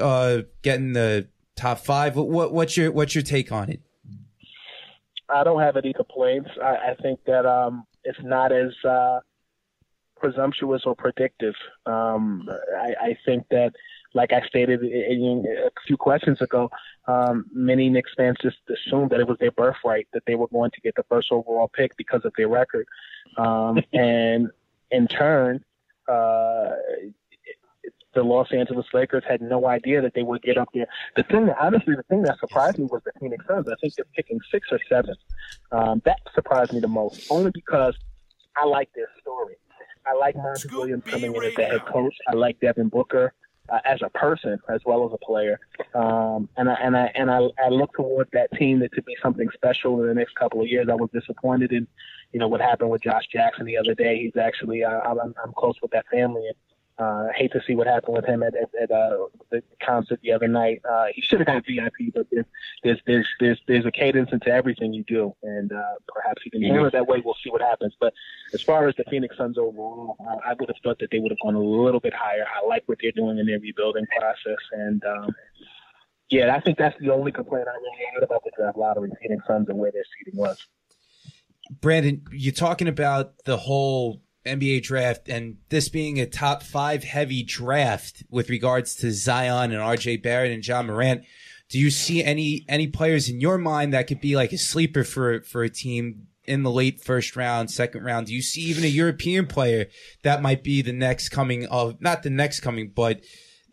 uh 0.00 0.42
getting 0.62 0.92
the 0.92 1.28
top 1.54 1.78
five 1.78 2.16
what, 2.16 2.28
what 2.28 2.52
what's 2.52 2.76
your 2.76 2.90
what's 2.92 3.14
your 3.14 3.22
take 3.22 3.52
on 3.52 3.68
it 3.70 3.80
I 5.28 5.44
don't 5.44 5.60
have 5.60 5.76
any 5.76 5.92
complaints. 5.92 6.50
I, 6.62 6.90
I 6.90 6.94
think 7.02 7.20
that 7.26 7.46
um, 7.46 7.84
it's 8.04 8.18
not 8.22 8.52
as 8.52 8.72
uh, 8.88 9.20
presumptuous 10.16 10.82
or 10.86 10.94
predictive. 10.94 11.54
Um, 11.84 12.48
I, 12.78 12.94
I 13.00 13.18
think 13.24 13.46
that, 13.50 13.72
like 14.16 14.32
I 14.32 14.40
stated 14.48 14.82
in, 14.82 15.44
a 15.66 15.70
few 15.86 15.96
questions 15.98 16.40
ago, 16.40 16.70
um, 17.06 17.44
many 17.52 17.90
Knicks 17.90 18.10
fans 18.16 18.36
just 18.42 18.56
assumed 18.68 19.10
that 19.10 19.20
it 19.20 19.28
was 19.28 19.36
their 19.38 19.50
birthright 19.52 20.08
that 20.14 20.22
they 20.26 20.34
were 20.34 20.48
going 20.48 20.70
to 20.72 20.80
get 20.80 20.94
the 20.96 21.04
first 21.08 21.28
overall 21.30 21.68
pick 21.68 21.96
because 21.96 22.22
of 22.24 22.32
their 22.36 22.48
record, 22.48 22.86
um, 23.36 23.78
and 23.92 24.48
in 24.90 25.06
turn, 25.06 25.62
uh, 26.08 26.70
the 28.14 28.22
Los 28.22 28.48
Angeles 28.50 28.86
Lakers 28.94 29.22
had 29.28 29.42
no 29.42 29.66
idea 29.66 30.00
that 30.00 30.14
they 30.14 30.22
would 30.22 30.40
get 30.40 30.56
up 30.56 30.70
there. 30.72 30.86
The 31.16 31.22
thing, 31.24 31.46
that, 31.46 31.56
honestly, 31.60 31.94
the 31.94 32.02
thing 32.04 32.22
that 32.22 32.38
surprised 32.38 32.78
me 32.78 32.86
was 32.86 33.02
the 33.04 33.12
Phoenix 33.20 33.44
Suns. 33.46 33.68
I 33.68 33.74
think 33.82 33.94
they're 33.94 34.06
picking 34.14 34.40
six 34.50 34.68
or 34.72 34.80
seven. 34.88 35.14
Um, 35.70 36.00
that 36.06 36.20
surprised 36.34 36.72
me 36.72 36.80
the 36.80 36.88
most, 36.88 37.30
only 37.30 37.50
because 37.50 37.94
I 38.56 38.64
like 38.64 38.88
their 38.94 39.08
story. 39.20 39.56
I 40.06 40.14
like 40.14 40.36
Monty 40.36 40.68
Williams 40.72 41.04
coming 41.04 41.34
in 41.34 41.44
as 41.44 41.54
the 41.54 41.64
head 41.64 41.84
coach. 41.84 42.14
I 42.26 42.34
like 42.34 42.58
Devin 42.60 42.88
Booker 42.88 43.34
uh, 43.68 43.80
as 43.84 44.00
a 44.02 44.10
person 44.10 44.58
as 44.68 44.80
well 44.84 45.06
as 45.06 45.12
a 45.12 45.24
player. 45.24 45.58
Um, 45.94 46.48
and 46.56 46.68
I 46.68 46.74
and 46.74 46.96
I 46.96 47.12
and 47.14 47.30
I, 47.30 47.48
I 47.64 47.68
look 47.68 47.94
toward 47.94 48.28
that 48.32 48.50
team 48.52 48.80
that 48.80 48.92
to 48.94 49.02
be 49.02 49.16
something 49.22 49.48
special 49.54 50.00
in 50.02 50.08
the 50.08 50.14
next 50.14 50.34
couple 50.36 50.60
of 50.60 50.68
years. 50.68 50.88
I 50.90 50.94
was 50.94 51.10
disappointed 51.12 51.72
in, 51.72 51.86
you 52.32 52.40
know, 52.40 52.48
what 52.48 52.60
happened 52.60 52.90
with 52.90 53.02
Josh 53.02 53.26
Jackson 53.32 53.66
the 53.66 53.76
other 53.76 53.94
day. 53.94 54.20
He's 54.20 54.36
actually 54.36 54.84
uh, 54.84 55.00
I'm, 55.00 55.34
I'm 55.42 55.52
close 55.56 55.76
with 55.82 55.90
that 55.92 56.06
family. 56.10 56.46
And, 56.46 56.56
uh, 56.98 57.26
hate 57.34 57.52
to 57.52 57.60
see 57.66 57.74
what 57.74 57.86
happened 57.86 58.16
with 58.16 58.24
him 58.24 58.42
at, 58.42 58.54
at, 58.56 58.70
at 58.80 58.90
uh, 58.90 59.26
the 59.50 59.62
concert 59.82 60.18
the 60.22 60.32
other 60.32 60.48
night. 60.48 60.80
Uh, 60.88 61.06
he 61.14 61.20
should 61.20 61.40
have 61.40 61.46
got 61.46 61.66
VIP, 61.66 62.14
but 62.14 62.26
there's, 62.32 62.46
there's 62.82 63.00
there's 63.06 63.26
there's 63.38 63.60
there's 63.68 63.86
a 63.86 63.90
cadence 63.90 64.30
into 64.32 64.48
everything 64.48 64.94
you 64.94 65.04
do, 65.04 65.34
and 65.42 65.72
uh, 65.72 65.82
perhaps 66.08 66.42
he 66.42 66.66
handle 66.66 66.86
it 66.86 66.92
that 66.92 67.06
way. 67.06 67.20
We'll 67.24 67.36
see 67.42 67.50
what 67.50 67.60
happens. 67.60 67.94
But 68.00 68.14
as 68.54 68.62
far 68.62 68.88
as 68.88 68.94
the 68.96 69.04
Phoenix 69.10 69.36
Suns 69.36 69.58
overall, 69.58 70.16
uh, 70.20 70.36
I 70.44 70.54
would 70.58 70.68
have 70.68 70.76
thought 70.82 70.98
that 71.00 71.10
they 71.10 71.18
would 71.18 71.32
have 71.32 71.40
gone 71.42 71.54
a 71.54 71.60
little 71.60 72.00
bit 72.00 72.14
higher. 72.14 72.46
I 72.54 72.66
like 72.66 72.84
what 72.86 72.98
they're 73.02 73.12
doing 73.12 73.38
in 73.38 73.46
their 73.46 73.58
rebuilding 73.58 74.06
process, 74.18 74.58
and 74.72 75.02
um, 75.04 75.34
yeah, 76.30 76.54
I 76.54 76.60
think 76.60 76.78
that's 76.78 76.98
the 76.98 77.12
only 77.12 77.30
complaint 77.30 77.68
I 77.68 77.72
really 77.76 78.14
had 78.14 78.22
about 78.22 78.42
the 78.42 78.52
draft 78.56 78.78
lottery, 78.78 79.10
Phoenix 79.20 79.46
Suns, 79.46 79.68
and 79.68 79.78
where 79.78 79.92
their 79.92 80.04
seating 80.18 80.38
was. 80.38 80.66
Brandon, 81.80 82.22
you're 82.30 82.52
talking 82.52 82.88
about 82.88 83.34
the 83.44 83.56
whole 83.56 84.22
NBA 84.46 84.82
draft 84.82 85.28
and 85.28 85.58
this 85.68 85.88
being 85.88 86.20
a 86.20 86.26
top 86.26 86.62
five 86.62 87.04
heavy 87.04 87.42
draft 87.42 88.22
with 88.30 88.48
regards 88.48 88.94
to 88.96 89.12
Zion 89.12 89.72
and 89.72 89.80
RJ 89.80 90.22
Barrett 90.22 90.52
and 90.52 90.66
Ja 90.66 90.82
Morant. 90.82 91.22
Do 91.68 91.78
you 91.78 91.90
see 91.90 92.22
any 92.22 92.64
any 92.68 92.86
players 92.86 93.28
in 93.28 93.40
your 93.40 93.58
mind 93.58 93.92
that 93.92 94.06
could 94.06 94.20
be 94.20 94.36
like 94.36 94.52
a 94.52 94.58
sleeper 94.58 95.04
for 95.04 95.42
for 95.42 95.64
a 95.64 95.70
team 95.70 96.28
in 96.44 96.62
the 96.62 96.70
late 96.70 97.00
first 97.00 97.36
round, 97.36 97.70
second 97.70 98.04
round? 98.04 98.28
Do 98.28 98.34
you 98.34 98.42
see 98.42 98.62
even 98.62 98.84
a 98.84 98.88
European 98.88 99.46
player 99.46 99.86
that 100.22 100.42
might 100.42 100.62
be 100.62 100.80
the 100.82 100.92
next 100.92 101.30
coming 101.30 101.66
of 101.66 102.00
not 102.00 102.22
the 102.22 102.30
next 102.30 102.60
coming, 102.60 102.92
but 102.94 103.20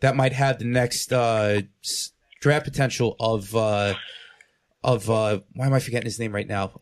that 0.00 0.16
might 0.16 0.32
have 0.32 0.58
the 0.58 0.64
next 0.64 1.12
uh, 1.12 1.62
draft 2.40 2.64
potential 2.64 3.16
of 3.20 3.54
uh, 3.54 3.94
of 4.82 5.08
uh, 5.08 5.40
why 5.54 5.66
am 5.66 5.72
I 5.72 5.78
forgetting 5.78 6.06
his 6.06 6.18
name 6.18 6.34
right 6.34 6.48
now? 6.48 6.72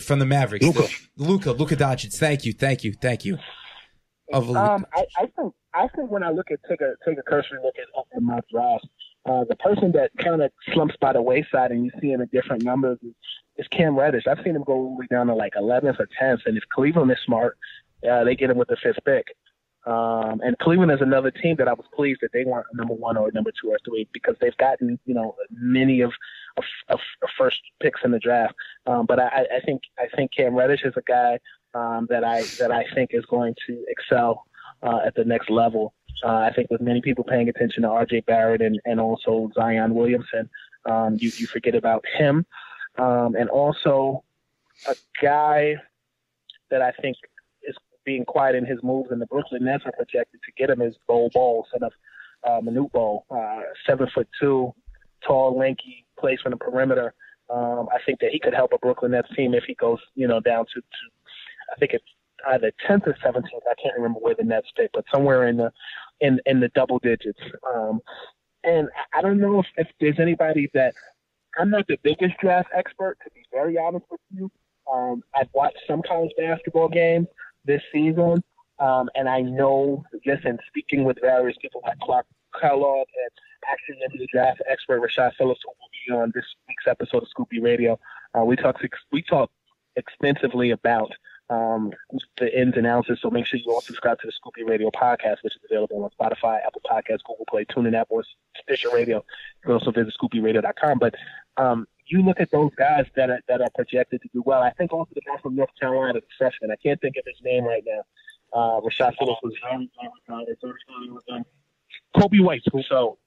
From 0.00 0.18
the 0.18 0.26
Mavericks. 0.26 0.64
Luka. 0.64 0.88
Luca, 1.16 1.52
Luka 1.52 1.76
Doncic. 1.76 2.16
Thank 2.16 2.44
you, 2.44 2.52
thank 2.52 2.84
you, 2.84 2.94
thank 2.94 3.24
you. 3.24 3.38
Of 4.32 4.48
Um, 4.56 4.86
I, 4.94 5.04
I 5.18 5.26
think 5.26 5.54
I 5.74 5.88
think 5.88 6.10
when 6.10 6.22
I 6.22 6.30
look 6.30 6.50
at 6.50 6.60
take 6.68 6.80
a 6.80 6.94
take 7.06 7.18
a 7.18 7.22
cursory 7.22 7.58
look 7.62 7.74
at, 7.78 8.16
at 8.16 8.22
my 8.22 8.40
draft, 8.50 8.86
uh, 9.26 9.44
the 9.48 9.56
person 9.56 9.92
that 9.92 10.10
kind 10.18 10.42
of 10.42 10.50
slumps 10.72 10.94
by 11.00 11.12
the 11.12 11.22
wayside 11.22 11.72
and 11.72 11.84
you 11.84 11.90
see 12.00 12.10
him 12.10 12.20
in 12.20 12.28
different 12.32 12.62
numbers 12.62 12.98
is, 13.02 13.14
is 13.58 13.68
Cam 13.68 13.98
Reddish. 13.98 14.24
I've 14.26 14.42
seen 14.44 14.56
him 14.56 14.64
go 14.64 14.72
all 14.72 14.94
the 14.94 15.00
way 15.00 15.06
down 15.10 15.26
to 15.26 15.34
like 15.34 15.54
11th 15.54 16.00
or 16.00 16.08
10th, 16.20 16.46
and 16.46 16.56
if 16.56 16.64
Cleveland 16.72 17.10
is 17.10 17.18
smart, 17.24 17.56
uh, 18.08 18.24
they 18.24 18.34
get 18.34 18.50
him 18.50 18.56
with 18.56 18.68
the 18.68 18.76
fifth 18.82 19.04
pick. 19.04 19.26
Um, 19.86 20.40
and 20.42 20.56
Cleveland 20.58 20.92
is 20.92 21.02
another 21.02 21.30
team 21.30 21.56
that 21.56 21.68
I 21.68 21.74
was 21.74 21.84
pleased 21.94 22.20
that 22.22 22.32
they 22.32 22.44
weren't 22.44 22.66
number 22.72 22.94
one 22.94 23.18
or 23.18 23.30
number 23.32 23.50
two 23.50 23.68
or 23.70 23.78
three 23.84 24.08
because 24.12 24.34
they've 24.40 24.56
gotten 24.56 24.98
you 25.04 25.14
know 25.14 25.36
many 25.50 26.00
of 26.00 26.12
first 27.36 27.60
picks 27.82 28.00
in 28.04 28.10
the 28.10 28.18
draft. 28.18 28.54
Um, 28.86 29.06
but 29.06 29.18
I, 29.18 29.46
I 29.56 29.60
think 29.64 29.82
I 29.98 30.06
think 30.14 30.32
Cam 30.32 30.54
Reddish 30.54 30.84
is 30.84 30.94
a 30.96 31.02
guy 31.02 31.38
um, 31.74 32.06
that 32.10 32.24
I 32.24 32.42
that 32.58 32.70
I 32.70 32.84
think 32.94 33.10
is 33.12 33.24
going 33.26 33.54
to 33.66 33.84
excel 33.88 34.44
uh, 34.82 35.00
at 35.04 35.14
the 35.14 35.24
next 35.24 35.50
level. 35.50 35.94
Uh, 36.22 36.36
I 36.36 36.52
think 36.54 36.70
with 36.70 36.80
many 36.80 37.00
people 37.00 37.24
paying 37.24 37.48
attention 37.48 37.82
to 37.82 37.88
R.J. 37.88 38.20
Barrett 38.20 38.62
and, 38.62 38.80
and 38.84 39.00
also 39.00 39.50
Zion 39.54 39.94
Williamson, 39.94 40.48
um, 40.86 41.16
you 41.18 41.30
you 41.36 41.46
forget 41.46 41.74
about 41.74 42.04
him, 42.16 42.46
um, 42.98 43.34
and 43.34 43.48
also 43.48 44.22
a 44.88 44.94
guy 45.20 45.76
that 46.70 46.82
I 46.82 46.92
think 46.92 47.16
is 47.62 47.76
being 48.04 48.24
quiet 48.24 48.54
in 48.54 48.64
his 48.64 48.82
moves, 48.82 49.10
and 49.10 49.20
the 49.20 49.26
Brooklyn 49.26 49.64
Nets 49.64 49.84
are 49.86 49.92
projected 49.92 50.40
to 50.44 50.52
get 50.56 50.70
him 50.70 50.80
is 50.80 50.94
Bol 51.08 51.30
Bol, 51.32 51.66
son 51.72 51.82
of 51.82 51.92
uh, 52.44 52.60
Manute 52.60 52.92
Bol, 52.92 53.24
uh, 53.30 53.60
seven 53.86 54.08
foot 54.14 54.28
two, 54.40 54.72
tall, 55.26 55.56
lanky, 55.56 56.03
plays 56.18 56.40
from 56.40 56.52
the 56.52 56.56
perimeter. 56.56 57.14
Um, 57.50 57.88
I 57.92 57.98
think 58.06 58.20
that 58.20 58.30
he 58.30 58.40
could 58.40 58.54
help 58.54 58.72
a 58.72 58.78
Brooklyn 58.78 59.12
Nets 59.12 59.28
team 59.36 59.54
if 59.54 59.64
he 59.64 59.74
goes, 59.74 59.98
you 60.14 60.26
know, 60.26 60.40
down 60.40 60.64
to, 60.66 60.80
to 60.80 60.86
I 61.72 61.78
think 61.78 61.92
it's 61.92 62.04
either 62.48 62.72
10th 62.88 63.06
or 63.06 63.16
17th. 63.24 63.44
I 63.70 63.74
can't 63.82 63.94
remember 63.96 64.20
where 64.20 64.34
the 64.34 64.44
Nets 64.44 64.68
pick, 64.76 64.90
but 64.92 65.04
somewhere 65.12 65.48
in 65.48 65.56
the 65.56 65.72
in 66.20 66.40
in 66.46 66.60
the 66.60 66.68
double 66.68 66.98
digits. 66.98 67.40
Um, 67.74 68.00
and 68.62 68.88
I 69.12 69.20
don't 69.20 69.38
know 69.38 69.60
if, 69.60 69.66
if 69.76 69.88
there's 70.00 70.18
anybody 70.18 70.70
that 70.74 70.94
I'm 71.58 71.70
not 71.70 71.86
the 71.86 71.98
biggest 72.02 72.38
draft 72.40 72.68
expert, 72.74 73.18
to 73.24 73.30
be 73.34 73.44
very 73.52 73.78
honest 73.78 74.06
with 74.10 74.20
you. 74.34 74.50
Um, 74.90 75.22
I've 75.34 75.48
watched 75.54 75.78
some 75.86 76.02
college 76.06 76.32
basketball 76.36 76.88
games 76.88 77.26
this 77.64 77.82
season, 77.92 78.42
um, 78.78 79.08
and 79.14 79.28
I 79.28 79.40
know 79.40 80.04
just 80.24 80.44
in 80.44 80.58
speaking 80.68 81.04
with 81.04 81.18
various 81.20 81.56
people 81.60 81.80
like 81.84 81.98
Clark 82.00 82.26
Kellogg 82.60 83.06
and 83.22 83.30
actually 83.70 84.18
the 84.18 84.26
draft 84.26 84.62
expert 84.68 85.00
Rashad 85.00 85.34
Phillips, 85.36 85.60
who 85.64 85.70
be 86.06 86.12
on 86.14 86.32
this 86.34 86.44
week's 86.68 86.86
episode 86.88 87.22
of 87.22 87.28
Scoop 87.28 87.48
B 87.50 87.60
Radio. 87.60 87.98
Uh, 88.36 88.44
we 88.44 88.56
talk 88.56 88.76
we 89.12 89.22
talk 89.22 89.50
extensively 89.96 90.70
about 90.70 91.12
um, 91.50 91.92
the 92.38 92.58
ins 92.58 92.76
and 92.76 92.86
outs. 92.86 93.08
So 93.20 93.30
make 93.30 93.46
sure 93.46 93.60
you 93.60 93.72
all 93.72 93.80
subscribe 93.80 94.18
to 94.20 94.26
the 94.26 94.32
Scoop 94.32 94.54
B 94.54 94.62
Radio 94.62 94.90
podcast, 94.90 95.36
which 95.42 95.54
is 95.54 95.62
available 95.70 96.04
on 96.04 96.10
Spotify, 96.10 96.58
Apple 96.66 96.82
Podcasts, 96.88 97.22
Google 97.26 97.46
Play, 97.48 97.64
TuneIn 97.64 97.94
app, 97.94 98.08
or 98.10 98.24
Stitcher 98.62 98.90
Radio. 98.92 99.16
You 99.16 99.62
can 99.64 99.72
also 99.72 99.90
visit 99.90 100.14
ScoopBRadio.com. 100.20 100.98
But 100.98 101.14
um, 101.56 101.86
you 102.06 102.22
look 102.22 102.40
at 102.40 102.50
those 102.50 102.70
guys 102.76 103.06
that 103.16 103.30
are 103.30 103.40
that 103.48 103.60
are 103.60 103.70
projected 103.74 104.22
to 104.22 104.28
do 104.32 104.42
well. 104.44 104.62
I 104.62 104.70
think 104.72 104.92
also 104.92 105.10
the 105.14 105.20
guy 105.22 105.36
from 105.42 105.56
North 105.56 105.70
Carolina, 105.78 106.14
the 106.14 106.22
freshman. 106.38 106.70
I 106.70 106.76
can't 106.76 107.00
think 107.00 107.16
of 107.16 107.24
his 107.26 107.36
name 107.42 107.64
right 107.64 107.84
now. 107.86 108.02
Uh, 108.52 108.80
Rashad 108.80 109.14
Phillips 109.18 109.40
was 109.42 109.54
very 109.62 109.90
young. 111.28 111.44
Coby 112.16 112.40
White. 112.40 112.62
So, 112.88 113.18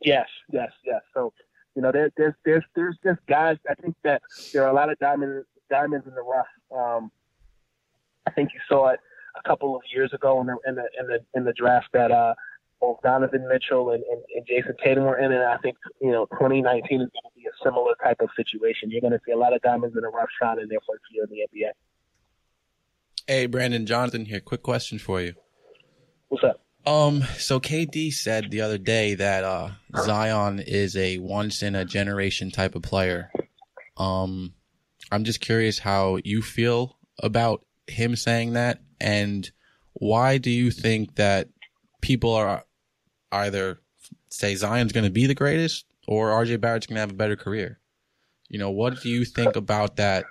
yes, 0.00 0.28
yes, 0.52 0.70
yes. 0.84 1.00
So, 1.12 1.32
you 1.78 1.82
know, 1.82 1.92
there, 1.92 2.10
there's 2.16 2.34
there's 2.44 2.64
there's 2.74 2.96
just 3.04 3.20
guys. 3.28 3.56
I 3.70 3.74
think 3.74 3.94
that 4.02 4.20
there 4.52 4.64
are 4.64 4.68
a 4.68 4.72
lot 4.72 4.90
of 4.90 4.98
diamonds 4.98 5.46
diamonds 5.70 6.08
in 6.08 6.14
the 6.16 6.22
rough. 6.22 6.48
Um, 6.76 7.12
I 8.26 8.32
think 8.32 8.50
you 8.52 8.58
saw 8.68 8.88
it 8.88 8.98
a 9.36 9.48
couple 9.48 9.76
of 9.76 9.82
years 9.94 10.12
ago 10.12 10.40
in 10.40 10.48
the 10.48 10.56
in 10.66 10.74
the 10.74 10.88
in 10.98 11.06
the, 11.06 11.20
in 11.36 11.44
the 11.44 11.52
draft 11.52 11.86
that 11.92 12.10
uh, 12.10 12.34
both 12.80 13.00
Donovan 13.04 13.46
Mitchell 13.46 13.90
and, 13.90 14.02
and, 14.10 14.20
and 14.34 14.44
Jayson 14.44 14.74
Tatum 14.82 15.04
were 15.04 15.18
in, 15.18 15.30
and 15.30 15.44
I 15.44 15.56
think 15.58 15.76
you 16.02 16.10
know 16.10 16.26
2019 16.32 16.82
is 16.82 16.82
going 16.82 17.06
to 17.06 17.10
be 17.36 17.46
a 17.46 17.64
similar 17.64 17.94
type 18.02 18.20
of 18.20 18.28
situation. 18.34 18.90
You're 18.90 19.00
going 19.00 19.12
to 19.12 19.20
see 19.24 19.30
a 19.30 19.38
lot 19.38 19.54
of 19.54 19.62
diamonds 19.62 19.94
in 19.94 20.02
the 20.02 20.08
rough 20.08 20.30
shot 20.42 20.58
in 20.58 20.68
their 20.68 20.80
first 20.80 21.04
year 21.12 21.22
in 21.22 21.30
the 21.30 21.46
NBA. 21.62 21.70
Hey, 23.28 23.46
Brandon 23.46 23.86
Jonathan 23.86 24.24
here. 24.24 24.40
Quick 24.40 24.64
question 24.64 24.98
for 24.98 25.20
you. 25.20 25.34
What's 26.26 26.42
up? 26.42 26.60
Um, 26.88 27.22
so 27.36 27.60
KD 27.60 28.10
said 28.14 28.50
the 28.50 28.62
other 28.62 28.78
day 28.78 29.14
that 29.14 29.44
uh, 29.44 29.72
Zion 29.98 30.58
is 30.58 30.96
a 30.96 31.18
once 31.18 31.62
in 31.62 31.74
a 31.74 31.84
generation 31.84 32.50
type 32.50 32.74
of 32.74 32.80
player. 32.80 33.30
Um, 33.98 34.54
I'm 35.12 35.24
just 35.24 35.42
curious 35.42 35.78
how 35.78 36.18
you 36.24 36.40
feel 36.40 36.96
about 37.22 37.62
him 37.88 38.16
saying 38.16 38.54
that, 38.54 38.80
and 38.98 39.50
why 39.92 40.38
do 40.38 40.48
you 40.48 40.70
think 40.70 41.16
that 41.16 41.50
people 42.00 42.32
are 42.32 42.64
either 43.32 43.80
say 44.30 44.54
Zion's 44.54 44.92
going 44.92 45.04
to 45.04 45.10
be 45.10 45.26
the 45.26 45.34
greatest 45.34 45.84
or 46.06 46.30
RJ 46.30 46.58
Barrett's 46.58 46.86
going 46.86 46.96
to 46.96 47.00
have 47.00 47.10
a 47.10 47.14
better 47.14 47.36
career? 47.36 47.80
You 48.48 48.58
know, 48.58 48.70
what 48.70 49.02
do 49.02 49.10
you 49.10 49.26
think 49.26 49.56
about 49.56 49.96
that? 49.96 50.24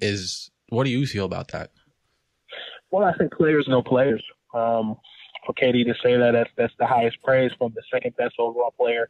Is 0.00 0.48
what 0.68 0.84
do 0.84 0.90
you 0.90 1.06
feel 1.06 1.24
about 1.24 1.48
that? 1.48 1.72
Well, 2.92 3.02
I 3.04 3.14
think 3.14 3.32
players 3.32 3.66
know 3.66 3.82
players. 3.82 4.22
Um, 4.54 4.96
for 5.44 5.52
KD 5.54 5.84
to 5.86 5.94
say 6.02 6.16
that 6.16 6.32
that's, 6.32 6.50
that's 6.56 6.74
the 6.78 6.86
highest 6.86 7.22
praise 7.22 7.52
from 7.58 7.72
the 7.74 7.82
second 7.90 8.16
best 8.16 8.34
overall 8.38 8.72
player 8.76 9.08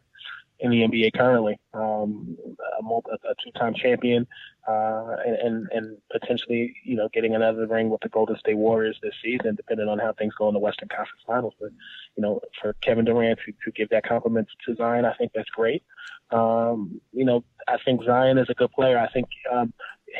in 0.62 0.70
the 0.70 0.82
NBA 0.82 1.12
currently, 1.16 1.58
um, 1.74 2.36
a, 2.56 2.84
a 2.84 3.34
two-time 3.44 3.74
champion, 3.74 4.26
uh, 4.68 5.16
and, 5.26 5.68
and 5.72 5.96
potentially, 6.12 6.72
you 6.84 6.94
know, 6.94 7.08
getting 7.12 7.34
another 7.34 7.66
ring 7.66 7.90
with 7.90 8.00
the 8.00 8.08
Golden 8.08 8.38
State 8.38 8.56
Warriors 8.56 8.96
this 9.02 9.14
season, 9.22 9.56
depending 9.56 9.88
on 9.88 9.98
how 9.98 10.12
things 10.12 10.34
go 10.38 10.46
in 10.46 10.54
the 10.54 10.60
Western 10.60 10.88
Conference 10.88 11.20
Finals. 11.26 11.54
But, 11.60 11.70
you 12.16 12.22
know, 12.22 12.40
for 12.60 12.74
Kevin 12.74 13.04
Durant 13.04 13.40
to, 13.44 13.52
to 13.64 13.72
give 13.72 13.88
that 13.88 14.04
compliment 14.04 14.46
to 14.66 14.76
Zion, 14.76 15.04
I 15.04 15.14
think 15.14 15.32
that's 15.34 15.50
great. 15.50 15.82
Um, 16.30 17.00
you 17.12 17.24
know, 17.24 17.44
I 17.66 17.78
think 17.84 18.04
Zion 18.04 18.38
is 18.38 18.48
a 18.48 18.54
good 18.54 18.70
player. 18.70 18.98
I 18.98 19.08
think 19.08 19.26
um, 19.52 19.72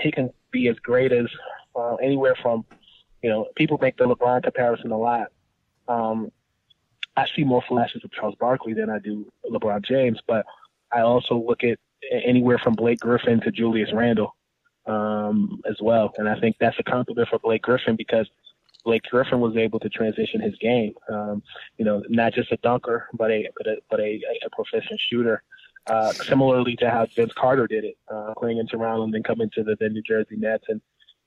he 0.03 0.11
can 0.11 0.31
be 0.51 0.67
as 0.67 0.77
great 0.81 1.13
as 1.13 1.27
uh, 1.77 1.95
anywhere 1.97 2.35
from, 2.43 2.65
you 3.23 3.31
know, 3.31 3.47
people 3.55 3.79
make 3.81 3.97
the 3.97 4.05
LeBron 4.05 4.43
comparison 4.43 4.91
a 4.91 4.99
lot. 4.99 5.29
Um, 5.93 6.33
I 7.17 7.27
see 7.37 7.45
more 7.45 7.63
flashes 7.69 8.03
of 8.05 8.13
Charles 8.13 8.37
Barkley 8.41 8.73
than 8.73 8.89
I 8.89 8.99
do 8.99 9.27
LeBron 9.51 9.85
James, 9.85 10.21
but 10.27 10.47
I 10.91 11.01
also 11.01 11.37
look 11.37 11.63
at 11.63 11.79
anywhere 12.11 12.59
from 12.59 12.75
Blake 12.75 13.01
Griffin 13.01 13.41
to 13.43 13.51
Julius 13.51 13.93
Randle 13.93 14.35
um, 14.87 15.61
as 15.69 15.77
well, 15.81 16.13
and 16.17 16.29
I 16.29 16.39
think 16.41 16.57
that's 16.59 16.79
a 16.79 16.83
compliment 16.83 17.29
for 17.29 17.39
Blake 17.39 17.63
Griffin 17.63 17.97
because 17.97 18.29
Blake 18.85 19.03
Griffin 19.05 19.41
was 19.41 19.57
able 19.57 19.79
to 19.81 19.89
transition 19.89 20.41
his 20.41 20.57
game. 20.57 20.95
Um, 21.09 21.43
you 21.77 21.85
know, 21.85 22.03
not 22.09 22.33
just 22.33 22.51
a 22.51 22.57
dunker, 22.59 23.09
but 23.13 23.31
a 23.31 23.49
but 23.57 23.67
a 23.67 23.77
but 23.91 24.01
a, 24.01 24.21
a 24.45 24.51
proficient 24.51 24.99
shooter. 25.01 25.43
Uh, 25.89 26.13
similarly 26.13 26.77
to 26.77 26.89
how 26.89 27.05
Vince 27.07 27.33
Carter 27.33 27.67
did 27.67 27.85
it, 27.85 27.97
uh, 28.09 28.33
playing 28.39 28.59
in 28.59 28.69
Toronto 28.69 29.03
and 29.03 29.13
then 29.13 29.25
coming 29.25 29.51
to 29.51 29.65
the, 29.65 29.75
the 29.81 29.89
New 29.89 30.03
Jersey 30.03 30.37
Nets 30.37 30.65
and 30.69 30.81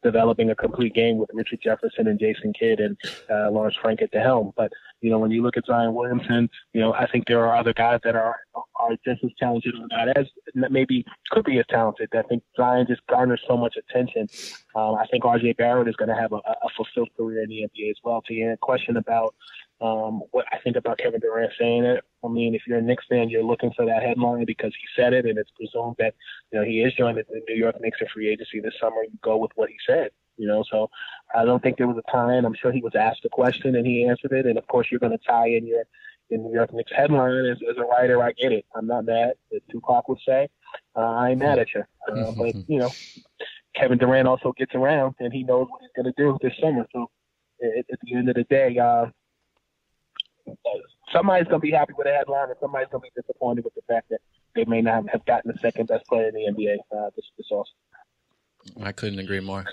developing 0.06 0.52
a 0.52 0.56
complete 0.56 0.94
game 0.94 1.18
with 1.18 1.32
Richard 1.34 1.60
Jefferson 1.64 2.08
and 2.08 2.20
Jason 2.20 2.54
Kidd 2.54 2.80
and 2.80 2.96
uh, 3.28 3.50
Lawrence 3.50 3.76
Frank 3.82 4.04
at 4.04 4.12
the 4.12 4.20
helm. 4.20 4.54
But 4.56 4.72
you 5.02 5.10
know, 5.10 5.18
when 5.18 5.32
you 5.32 5.42
look 5.42 5.58
at 5.58 5.66
Zion 5.66 5.96
Williamson, 5.96 6.48
you 6.74 6.82
know, 6.82 6.94
I 6.94 7.08
think 7.12 7.26
there 7.28 7.44
are 7.44 7.58
other 7.58 7.74
guys 7.74 8.02
that 8.04 8.16
are 8.16 8.36
are 8.76 8.92
just 9.04 9.24
as 9.24 9.32
talented 9.40 9.74
or 9.74 9.88
not 9.90 10.16
as 10.16 10.28
maybe 10.54 11.04
could 11.32 11.44
be 11.44 11.58
as 11.58 11.66
talented. 11.70 12.10
I 12.14 12.22
think 12.22 12.44
Zion 12.56 12.86
just 12.88 13.02
garners 13.08 13.42
so 13.48 13.58
much 13.58 13.76
attention. 13.78 14.28
Um, 14.76 14.94
I 14.96 15.08
think 15.08 15.24
RJ 15.24 15.58
Barrett 15.58 15.88
is 15.88 15.96
going 15.96 16.10
to 16.10 16.16
have 16.16 16.32
a, 16.32 16.38
a 16.38 16.70
fulfilled 16.78 17.10
career 17.18 17.42
in 17.42 17.50
the 17.50 17.66
NBA 17.68 17.90
as 17.90 17.98
well. 18.04 18.22
To 18.28 18.34
your 18.34 18.56
question 18.58 18.98
about 18.98 19.34
um, 19.82 20.22
what 20.32 20.46
I 20.52 20.60
think 20.60 20.76
about 20.76 21.00
Kevin 21.00 21.20
Durant 21.20 21.52
saying 21.60 21.84
it. 21.84 22.04
I 22.26 22.32
mean, 22.32 22.56
if 22.56 22.64
you're 22.68 22.80
a 22.80 22.82
Knicks 22.82 23.06
fan, 23.10 23.30
you're 23.30 23.44
looking 23.44 23.72
for 23.76 23.86
that 23.86 24.04
headline 24.04 24.46
because 24.46 24.74
he 24.74 25.02
said 25.02 25.14
it, 25.14 25.26
and 25.26 25.38
it's 25.38 25.52
presumed 25.52 25.96
that 26.00 26.16
you 26.52 26.60
know 26.60 26.66
he 26.66 26.82
is 26.82 26.94
joining 26.94 27.24
the 27.30 27.42
New 27.48 27.56
York 27.56 27.80
Knicks 27.82 28.00
in 28.02 28.08
free 28.08 28.30
agency 28.30 28.60
this 28.60 28.74
summer. 28.80 29.04
You 29.04 29.18
go 29.22 29.38
with 29.38 29.52
what 29.56 29.70
he 29.70 29.76
said, 29.86 30.10
you 30.38 30.48
know. 30.48 30.64
So 30.70 30.90
I 31.36 31.46
don't 31.46 31.62
think 31.62 31.78
there 31.78 31.88
was 31.88 31.98
a 31.98 32.12
time. 32.12 32.46
I'm 32.46 32.56
sure 32.56 32.72
he 32.72 32.82
was 32.82 32.96
asked 32.96 33.26
a 33.26 33.30
question 33.30 33.76
and 33.76 33.86
he 33.86 34.06
answered 34.06 34.32
it. 34.32 34.46
And 34.46 34.58
of 34.58 34.68
course, 34.68 34.88
you're 34.90 35.00
going 35.00 35.18
to 35.18 35.26
tie 35.26 35.48
in 35.48 35.66
your 35.66 35.84
the 36.30 36.38
New 36.38 36.54
York 36.54 36.74
Knicks 36.74 36.92
headline 36.96 37.46
as, 37.46 37.58
as 37.70 37.78
a 37.78 37.84
writer. 37.84 38.24
I 38.24 38.32
get 38.32 38.52
it. 38.52 38.66
I'm 38.76 38.88
not 38.88 39.06
mad. 39.06 39.34
As 39.54 39.62
Tupac 39.72 40.10
would 40.10 40.20
say, 40.28 40.50
uh, 40.96 41.00
I 41.00 41.32
ain't 41.32 41.40
mad 41.40 41.60
at 41.60 41.68
you. 41.74 41.84
Uh, 42.12 42.32
but 42.38 42.56
you 42.68 42.80
know, 42.80 42.90
Kevin 43.76 43.98
Durant 43.98 44.28
also 44.28 44.54
gets 44.58 44.74
around, 44.74 45.16
and 45.20 45.32
he 45.32 45.44
knows 45.44 45.68
what 45.70 45.82
he's 45.82 45.92
going 45.96 46.12
to 46.12 46.22
do 46.22 46.38
this 46.42 46.54
summer. 46.60 46.88
So 46.92 47.10
at, 47.62 47.86
at 47.92 48.00
the 48.02 48.16
end 48.16 48.30
of 48.30 48.36
the 48.36 48.44
day. 48.44 48.78
Uh, 48.78 49.08
somebody's 51.12 51.48
going 51.48 51.62
to 51.62 51.66
be 51.66 51.72
happy 51.72 51.94
with 51.98 52.08
the 52.08 52.14
headline, 52.14 52.50
and 52.50 52.58
somebody's 52.60 52.88
going 52.92 53.04
to 53.04 53.10
be 53.14 53.22
disappointed 53.22 53.64
with 53.64 53.76
the 53.76 53.82
fact 53.88 54.10
that 54.10 54.20
they 54.56 54.66
may 54.66 54.82
not 54.82 55.10
have 55.10 55.26
gotten 55.26 55.52
the 55.52 55.60
second 55.60 55.88
best 55.88 56.06
player 56.08 56.28
in 56.28 56.34
the 56.34 56.52
NBA 56.52 56.78
uh, 56.98 57.10
this 57.16 57.26
this 57.38 57.48
off. 57.52 57.68
I 58.82 58.92
couldn't 58.92 59.20
agree 59.20 59.40
more. 59.40 59.66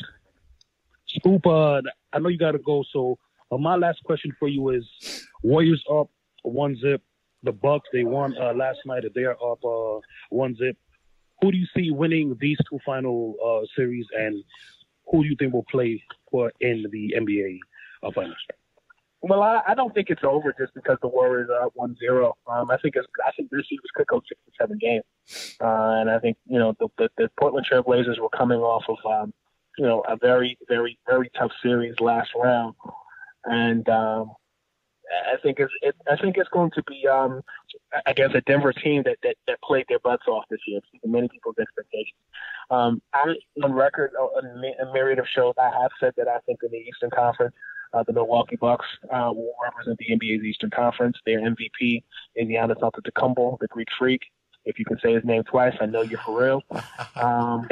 Scoop, 1.06 1.46
uh, 1.46 1.80
I 2.12 2.18
know 2.18 2.28
you 2.28 2.38
got 2.38 2.52
to 2.52 2.58
go, 2.58 2.84
so 2.92 3.18
uh, 3.50 3.58
my 3.58 3.76
last 3.76 4.02
question 4.04 4.34
for 4.38 4.48
you 4.48 4.70
is: 4.70 5.26
Warriors 5.42 5.84
up 5.90 6.10
one 6.42 6.76
zip. 6.76 7.02
The 7.44 7.52
Bucks 7.52 7.88
they 7.92 8.04
won 8.04 8.36
uh, 8.40 8.52
last 8.52 8.78
night. 8.86 9.04
They're 9.14 9.32
up 9.32 9.64
uh, 9.64 10.00
one 10.30 10.54
zip. 10.56 10.76
Who 11.40 11.50
do 11.50 11.58
you 11.58 11.66
see 11.76 11.90
winning 11.90 12.36
these 12.40 12.58
two 12.70 12.78
final 12.86 13.34
uh, 13.44 13.66
series, 13.74 14.06
and 14.16 14.44
who 15.10 15.22
do 15.22 15.28
you 15.28 15.36
think 15.36 15.52
will 15.52 15.66
play 15.70 16.02
for 16.30 16.52
in 16.60 16.84
the 16.90 17.14
NBA 17.18 17.58
uh, 18.02 18.12
finals? 18.12 18.36
Well, 19.22 19.42
I, 19.42 19.62
I 19.68 19.74
don't 19.74 19.94
think 19.94 20.11
it's 20.11 20.24
over 20.24 20.52
just 20.58 20.74
because 20.74 20.98
the 21.00 21.08
Warriors 21.08 21.48
are 21.48 21.66
up 21.66 21.72
one 21.74 21.96
zero. 21.96 22.37
Um, 22.48 22.70
I 22.72 22.76
think 22.78 22.96
it's, 22.96 23.06
I 23.24 23.30
think 23.32 23.50
this 23.50 23.62
series 23.68 23.80
could 23.94 24.08
go 24.08 24.20
six 24.28 24.40
to 24.46 24.52
seven 24.61 24.78
games, 24.78 25.04
uh, 25.61 26.00
and 26.00 26.11
I 26.11 26.18
think 26.18 26.37
you 26.48 26.58
know 26.58 26.74
the, 26.80 26.88
the, 26.98 27.08
the 27.16 27.30
Portland 27.38 27.66
Trailblazers 27.70 28.18
were 28.18 28.28
coming 28.37 28.58
off 28.58 28.82
of 28.88 28.96
um, 29.06 29.32
you 29.78 29.87
know 29.87 30.02
a 30.08 30.16
very 30.16 30.58
very 30.68 30.98
very 31.06 31.30
tough 31.38 31.52
series 31.62 31.94
last 32.00 32.30
round, 32.35 32.74
and 33.44 33.88
um, 33.88 34.32
I 35.32 35.37
think 35.40 35.61
it's 35.61 35.72
it, 35.82 35.94
I 36.11 36.16
think 36.16 36.37
it's 36.37 36.50
going 36.50 36.72
to 36.72 36.82
be 36.82 37.06
um, 37.06 37.42
I 38.04 38.12
guess 38.14 38.30
a 38.35 38.40
Denver 38.40 38.72
team 38.72 39.04
that, 39.04 39.18
that 39.22 39.37
that 39.46 39.62
played 39.62 39.87
their 39.88 40.00
butts 40.00 40.24
off 40.26 40.46
this 40.50 40.61
year, 40.66 40.80
many 41.04 41.28
people's 41.28 41.56
expectations. 41.61 42.18
Um, 42.70 43.00
I'm 43.14 43.37
on 43.62 43.72
record 43.72 44.11
on 44.18 44.64
a 44.80 44.92
myriad 44.92 45.20
of 45.20 45.26
shows. 45.32 45.54
I 45.58 45.70
have 45.80 45.92
said 46.00 46.14
that 46.16 46.26
I 46.26 46.38
think 46.44 46.58
in 46.64 46.72
the 46.72 46.78
Eastern 46.78 47.11
Conference 47.11 47.54
uh, 47.92 48.02
the 48.07 48.12
Milwaukee 48.12 48.57
Bucks 48.57 48.87
uh, 49.12 49.33
will 49.35 49.55
represent 49.62 49.98
the 49.98 50.14
NBA's 50.14 50.44
Eastern 50.44 50.70
Conference. 50.70 51.16
Their 51.26 51.40
MVP 51.40 52.02
is 52.37 52.48
Giannis 52.48 52.81
Antetokounmpo, 52.81 53.59
the 53.61 53.68
Greek 53.68 53.88
Freak. 53.98 54.22
If 54.64 54.78
you 54.78 54.85
can 54.85 54.98
say 55.02 55.12
his 55.12 55.24
name 55.24 55.42
twice, 55.44 55.74
I 55.81 55.87
know 55.87 56.02
you're 56.02 56.20
for 56.20 56.40
real. 56.40 56.62
Um, 57.14 57.68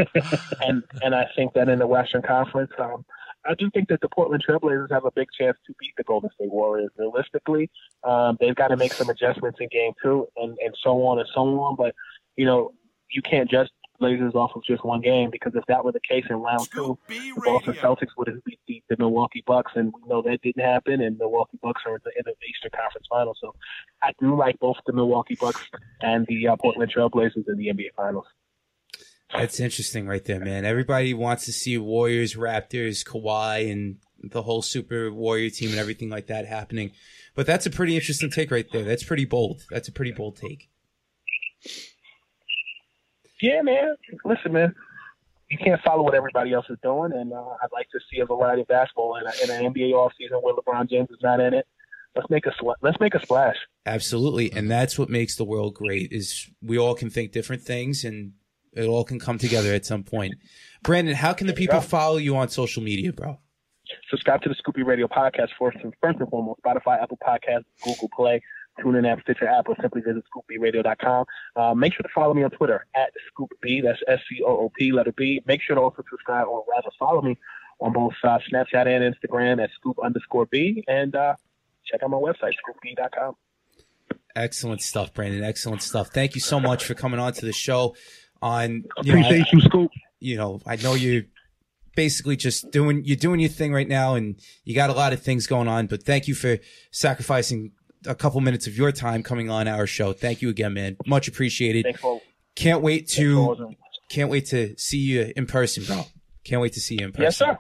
and 0.61 0.83
and 1.03 1.15
I 1.15 1.27
think 1.35 1.55
that 1.55 1.69
in 1.69 1.79
the 1.79 1.87
Western 1.87 2.21
Conference, 2.21 2.71
um, 2.79 3.05
I 3.47 3.55
do 3.55 3.71
think 3.71 3.89
that 3.89 4.01
the 4.01 4.09
Portland 4.09 4.45
Trailblazers 4.47 4.93
have 4.93 5.07
a 5.07 5.11
big 5.11 5.29
chance 5.37 5.57
to 5.67 5.75
beat 5.81 5.93
the 5.97 6.05
Golden 6.05 6.31
State 6.35 6.53
Warriors. 6.53 6.91
Realistically, 6.99 7.71
um, 8.05 8.37
they've 8.39 8.55
got 8.55 8.69
to 8.69 8.77
make 8.77 8.93
some 8.93 9.09
adjustments 9.09 9.59
in 9.61 9.69
Game 9.73 9.93
Two, 10.03 10.29
and 10.37 10.57
and 10.63 10.75
so 10.83 11.03
on 11.07 11.19
and 11.19 11.29
so 11.35 11.41
on. 11.41 11.75
But 11.77 11.95
you 12.37 12.45
know, 12.45 12.73
you 13.11 13.23
can't 13.23 13.51
just 13.51 13.73
Blazers 14.01 14.35
off 14.35 14.53
of 14.57 14.65
just 14.65 14.85
one 14.85 15.01
game 15.01 15.31
because 15.31 15.53
if 15.55 15.65
that 15.67 15.85
were 15.85 15.93
the 15.93 16.01
case 16.01 16.25
in 16.29 16.37
round 16.37 16.69
two, 16.73 16.99
the 17.07 17.33
Boston 17.37 17.75
Celtics 17.75 18.17
would 18.17 18.29
have 18.29 18.43
beat 18.45 18.59
the, 18.67 18.83
the, 18.89 18.97
Milwaukee 18.99 19.45
Bucks, 19.47 19.73
and 19.77 19.93
we 19.95 20.09
know 20.09 20.23
that 20.23 20.41
didn't 20.43 20.65
happen. 20.65 21.01
And 21.01 21.19
Milwaukee 21.19 21.59
Bucks 21.63 21.83
are 21.87 21.95
in 21.95 22.01
the, 22.05 22.11
in 22.17 22.23
the 22.25 22.33
Eastern 22.49 22.71
Conference 22.75 23.07
Finals, 23.09 23.39
so 23.41 23.55
I 24.03 24.13
do 24.19 24.37
like 24.37 24.59
both 24.59 24.77
the 24.87 24.93
Milwaukee 24.93 25.37
Bucks 25.41 25.61
and 26.01 26.27
the 26.27 26.49
uh, 26.49 26.57
Portland 26.57 26.93
Trailblazers 26.93 27.47
in 27.47 27.57
the 27.57 27.69
NBA 27.69 27.95
Finals. 27.97 28.27
That's 29.33 29.61
interesting, 29.61 30.09
right 30.09 30.25
there, 30.25 30.41
man. 30.41 30.65
Everybody 30.65 31.15
wants 31.15 31.45
to 31.45 31.53
see 31.53 31.79
Warriors, 31.79 32.35
Raptors, 32.35 33.05
Kawhi, 33.05 33.71
and 33.71 33.99
the 34.23 34.43
whole 34.43 34.63
Super 34.63 35.13
Warrior 35.13 35.51
team 35.51 35.71
and 35.71 35.79
everything 35.79 36.11
like 36.11 36.27
that 36.27 36.47
happening. 36.47 36.93
But 37.35 37.47
that's 37.47 37.67
a 37.67 37.71
pretty 37.71 37.95
interesting 37.95 38.31
take 38.31 38.51
right 38.51 38.67
there. 38.73 38.85
That's 38.85 39.05
pretty 39.05 39.25
bold. 39.25 39.63
That's 39.71 39.89
a 39.89 39.93
pretty 39.93 40.13
bold 40.13 40.37
take. 40.37 40.69
Yeah, 43.41 43.63
man. 43.63 43.97
Listen, 44.25 44.53
man. 44.53 44.75
You 45.49 45.59
can't 45.59 45.81
follow 45.83 46.05
what 46.05 46.15
everybody 46.15 46.53
else 46.53 46.67
is 46.71 46.79
doing, 46.83 47.13
and 47.13 47.33
uh, 47.33 47.55
I'd 47.61 47.73
like 47.73 47.89
to 47.91 47.99
see 48.13 48.21
a 48.21 48.27
variety 48.27 48.63
of 48.63 48.69
basketball 48.69 49.17
in, 49.17 49.27
a, 49.27 49.33
in 49.43 49.65
an 49.65 49.73
NBA 49.73 49.91
offseason 49.93 50.41
where 50.43 50.55
LeBron 50.55 50.89
James 50.89 51.11
is 51.11 51.19
not 51.23 51.41
in 51.41 51.55
it. 51.55 51.67
Let's 52.15 52.31
make 52.31 52.47
a 52.47 52.53
let's 52.83 53.01
make 53.01 53.15
a 53.15 53.21
splash. 53.21 53.57
Absolutely, 53.85 54.53
and 54.53 54.71
that's 54.71 54.99
what 54.99 55.09
makes 55.09 55.37
the 55.37 55.45
world 55.45 55.75
great. 55.75 56.13
Is 56.13 56.49
we 56.63 56.79
all 56.79 56.95
can 56.95 57.11
think 57.11 57.33
different 57.33 57.63
things, 57.63 58.05
and 58.05 58.33
it 58.73 58.87
all 58.87 59.05
can 59.05 59.19
come 59.19 59.39
together 59.39 59.73
at 59.75 59.85
some 59.85 60.05
point. 60.05 60.35
Brandon, 60.83 61.15
how 61.15 61.33
can 61.33 61.47
the 61.47 61.53
people 61.53 61.81
follow 61.81 62.17
you 62.17 62.37
on 62.37 62.49
social 62.49 62.83
media, 62.83 63.13
bro? 63.13 63.39
Subscribe 64.09 64.43
to 64.43 64.49
the 64.49 64.55
Scoop 64.55 64.77
B 64.77 64.83
Radio 64.83 65.09
podcast 65.09 65.49
first 65.59 65.79
and 65.83 65.93
first 66.01 66.19
and 66.21 66.29
foremost. 66.29 66.61
Spotify, 66.63 67.03
Apple 67.03 67.19
Podcasts, 67.27 67.65
Google 67.83 68.09
Play, 68.15 68.41
TuneIn 68.83 69.11
app, 69.11 69.21
Stitcher 69.23 69.47
app, 69.47 69.69
or 69.69 69.77
simply 69.81 70.01
visit 70.03 70.23
ScoopBRadio.com. 70.35 71.25
Uh, 71.57 71.75
make 71.75 71.93
sure 71.95 72.03
to 72.03 72.09
follow 72.15 72.35
me 72.35 72.43
on 72.43 72.51
Twitter 72.51 72.87
at 72.95 73.11
ScoopB. 73.39 73.83
That's 73.83 73.99
S 74.09 74.21
C 74.29 74.43
O 74.45 74.49
O 74.49 74.73
P, 74.77 74.93
letter 74.93 75.13
B. 75.13 75.43
Make 75.47 75.61
sure 75.63 75.77
to 75.77 75.83
also 75.83 76.03
subscribe, 76.11 76.47
or 76.49 76.65
rather 76.69 76.91
follow 76.99 77.23
me 77.23 77.37
on 77.81 77.93
both 77.93 78.13
uh, 78.25 78.39
Snapchat 78.53 78.87
and 78.87 79.15
Instagram 79.15 79.63
at 79.63 79.71
Scoop 79.79 79.99
underscore 80.03 80.47
B. 80.47 80.85
And 80.89 81.15
uh, 81.15 81.35
check 81.87 82.03
out 82.03 82.11
my 82.11 82.17
website, 82.19 82.53
ScoopB.com. 82.69 83.37
Excellent 84.37 84.81
stuff, 84.83 85.13
Brandon. 85.13 85.43
Excellent 85.43 85.83
stuff. 85.83 86.09
Thank 86.09 86.35
you 86.35 86.41
so 86.41 86.61
much 86.61 86.85
for 86.85 86.95
coming 86.95 87.19
on 87.19 87.33
to 87.35 87.47
the 87.47 87.53
show. 87.53 87.95
On 88.43 88.85
you 89.03 89.13
know, 89.13 89.19
I- 89.19 89.23
Appreciate 89.23 89.53
you, 89.53 89.61
Scoop. 89.61 89.91
you 90.19 90.37
know, 90.37 90.61
I 90.67 90.77
know 90.77 90.95
you 90.95 91.27
basically 91.97 92.37
just 92.37 92.71
doing 92.71 93.03
you're 93.05 93.17
doing 93.17 93.41
your 93.41 93.51
thing 93.51 93.73
right 93.73 93.89
now 93.89 94.15
and 94.15 94.41
you 94.65 94.75
got 94.75 94.89
a 94.89 94.93
lot 94.95 95.13
of 95.13 95.21
things 95.21 95.47
going 95.47 95.69
on, 95.69 95.87
but 95.87 96.03
thank 96.05 96.29
you 96.29 96.35
for 96.35 96.59
sacrificing 96.91 97.73
a 98.07 98.15
couple 98.15 98.41
minutes 98.41 98.67
of 98.67 98.77
your 98.77 98.93
time 98.93 99.23
coming 99.23 99.51
on 99.51 99.69
our 99.69 99.87
show. 99.87 100.13
Thank 100.13 100.43
you 100.43 100.49
again, 100.49 100.75
man. 100.75 100.97
Much 101.07 101.29
appreciated. 101.29 101.85
Thanks 101.85 102.03
Can't 102.57 102.83
wait 102.83 103.09
to 103.11 103.75
can't 104.09 104.31
wait 104.31 104.47
to 104.47 104.77
see 104.77 104.99
you 104.99 105.33
in 105.37 105.47
person, 105.47 105.85
bro. 105.85 106.05
Can't 106.45 106.61
wait 106.61 106.73
to 106.75 106.81
see 106.81 106.97
you 106.99 107.07
in 107.07 107.13
person. 107.13 107.23
Yes, 107.23 107.37
sir. 107.37 107.59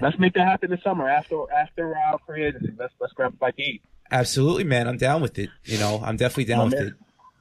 Let's 0.00 0.18
make 0.18 0.34
that 0.34 0.46
happen 0.46 0.70
this 0.70 0.82
summer 0.82 1.08
after 1.08 1.44
after 1.52 1.96
our 1.96 2.18
free 2.26 2.44
agency. 2.46 2.72
Let's 2.78 2.94
let's 3.00 3.12
grab 3.12 3.34
a 3.34 3.36
bite 3.36 3.56
to 3.56 3.62
eat. 3.62 3.82
Absolutely, 4.10 4.64
man. 4.64 4.86
I'm 4.88 4.98
down 4.98 5.20
with 5.20 5.38
it. 5.38 5.50
You 5.64 5.78
know, 5.78 6.00
I'm 6.04 6.16
definitely 6.16 6.44
down 6.44 6.58
My 6.58 6.64
with 6.64 6.74
man. 6.74 6.86
it. 6.88 6.94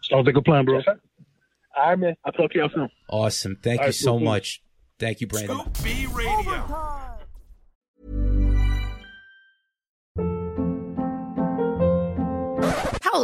Sounds 0.10 0.26
like 0.26 0.36
a 0.36 0.42
plan, 0.42 0.66
bro. 0.66 0.76
Yes, 0.76 0.86
sir. 0.86 1.00
All 1.78 1.90
right, 1.90 2.00
man. 2.00 2.16
I'll 2.26 2.32
talk 2.32 2.52
to 2.52 2.58
y'all 2.58 2.70
soon. 2.74 2.90
Awesome. 3.10 3.58
Thank 3.62 3.80
All 3.82 3.86
you 3.86 3.88
right, 3.90 3.96
so 3.96 4.12
cool, 4.12 4.20
cool. 4.20 4.26
much. 4.26 4.62
Thank 4.98 5.22
you, 5.22 5.28
Brandon. 5.28 5.58
Scoop 5.60 5.84
B 5.84 6.08
Radio. 6.08 6.85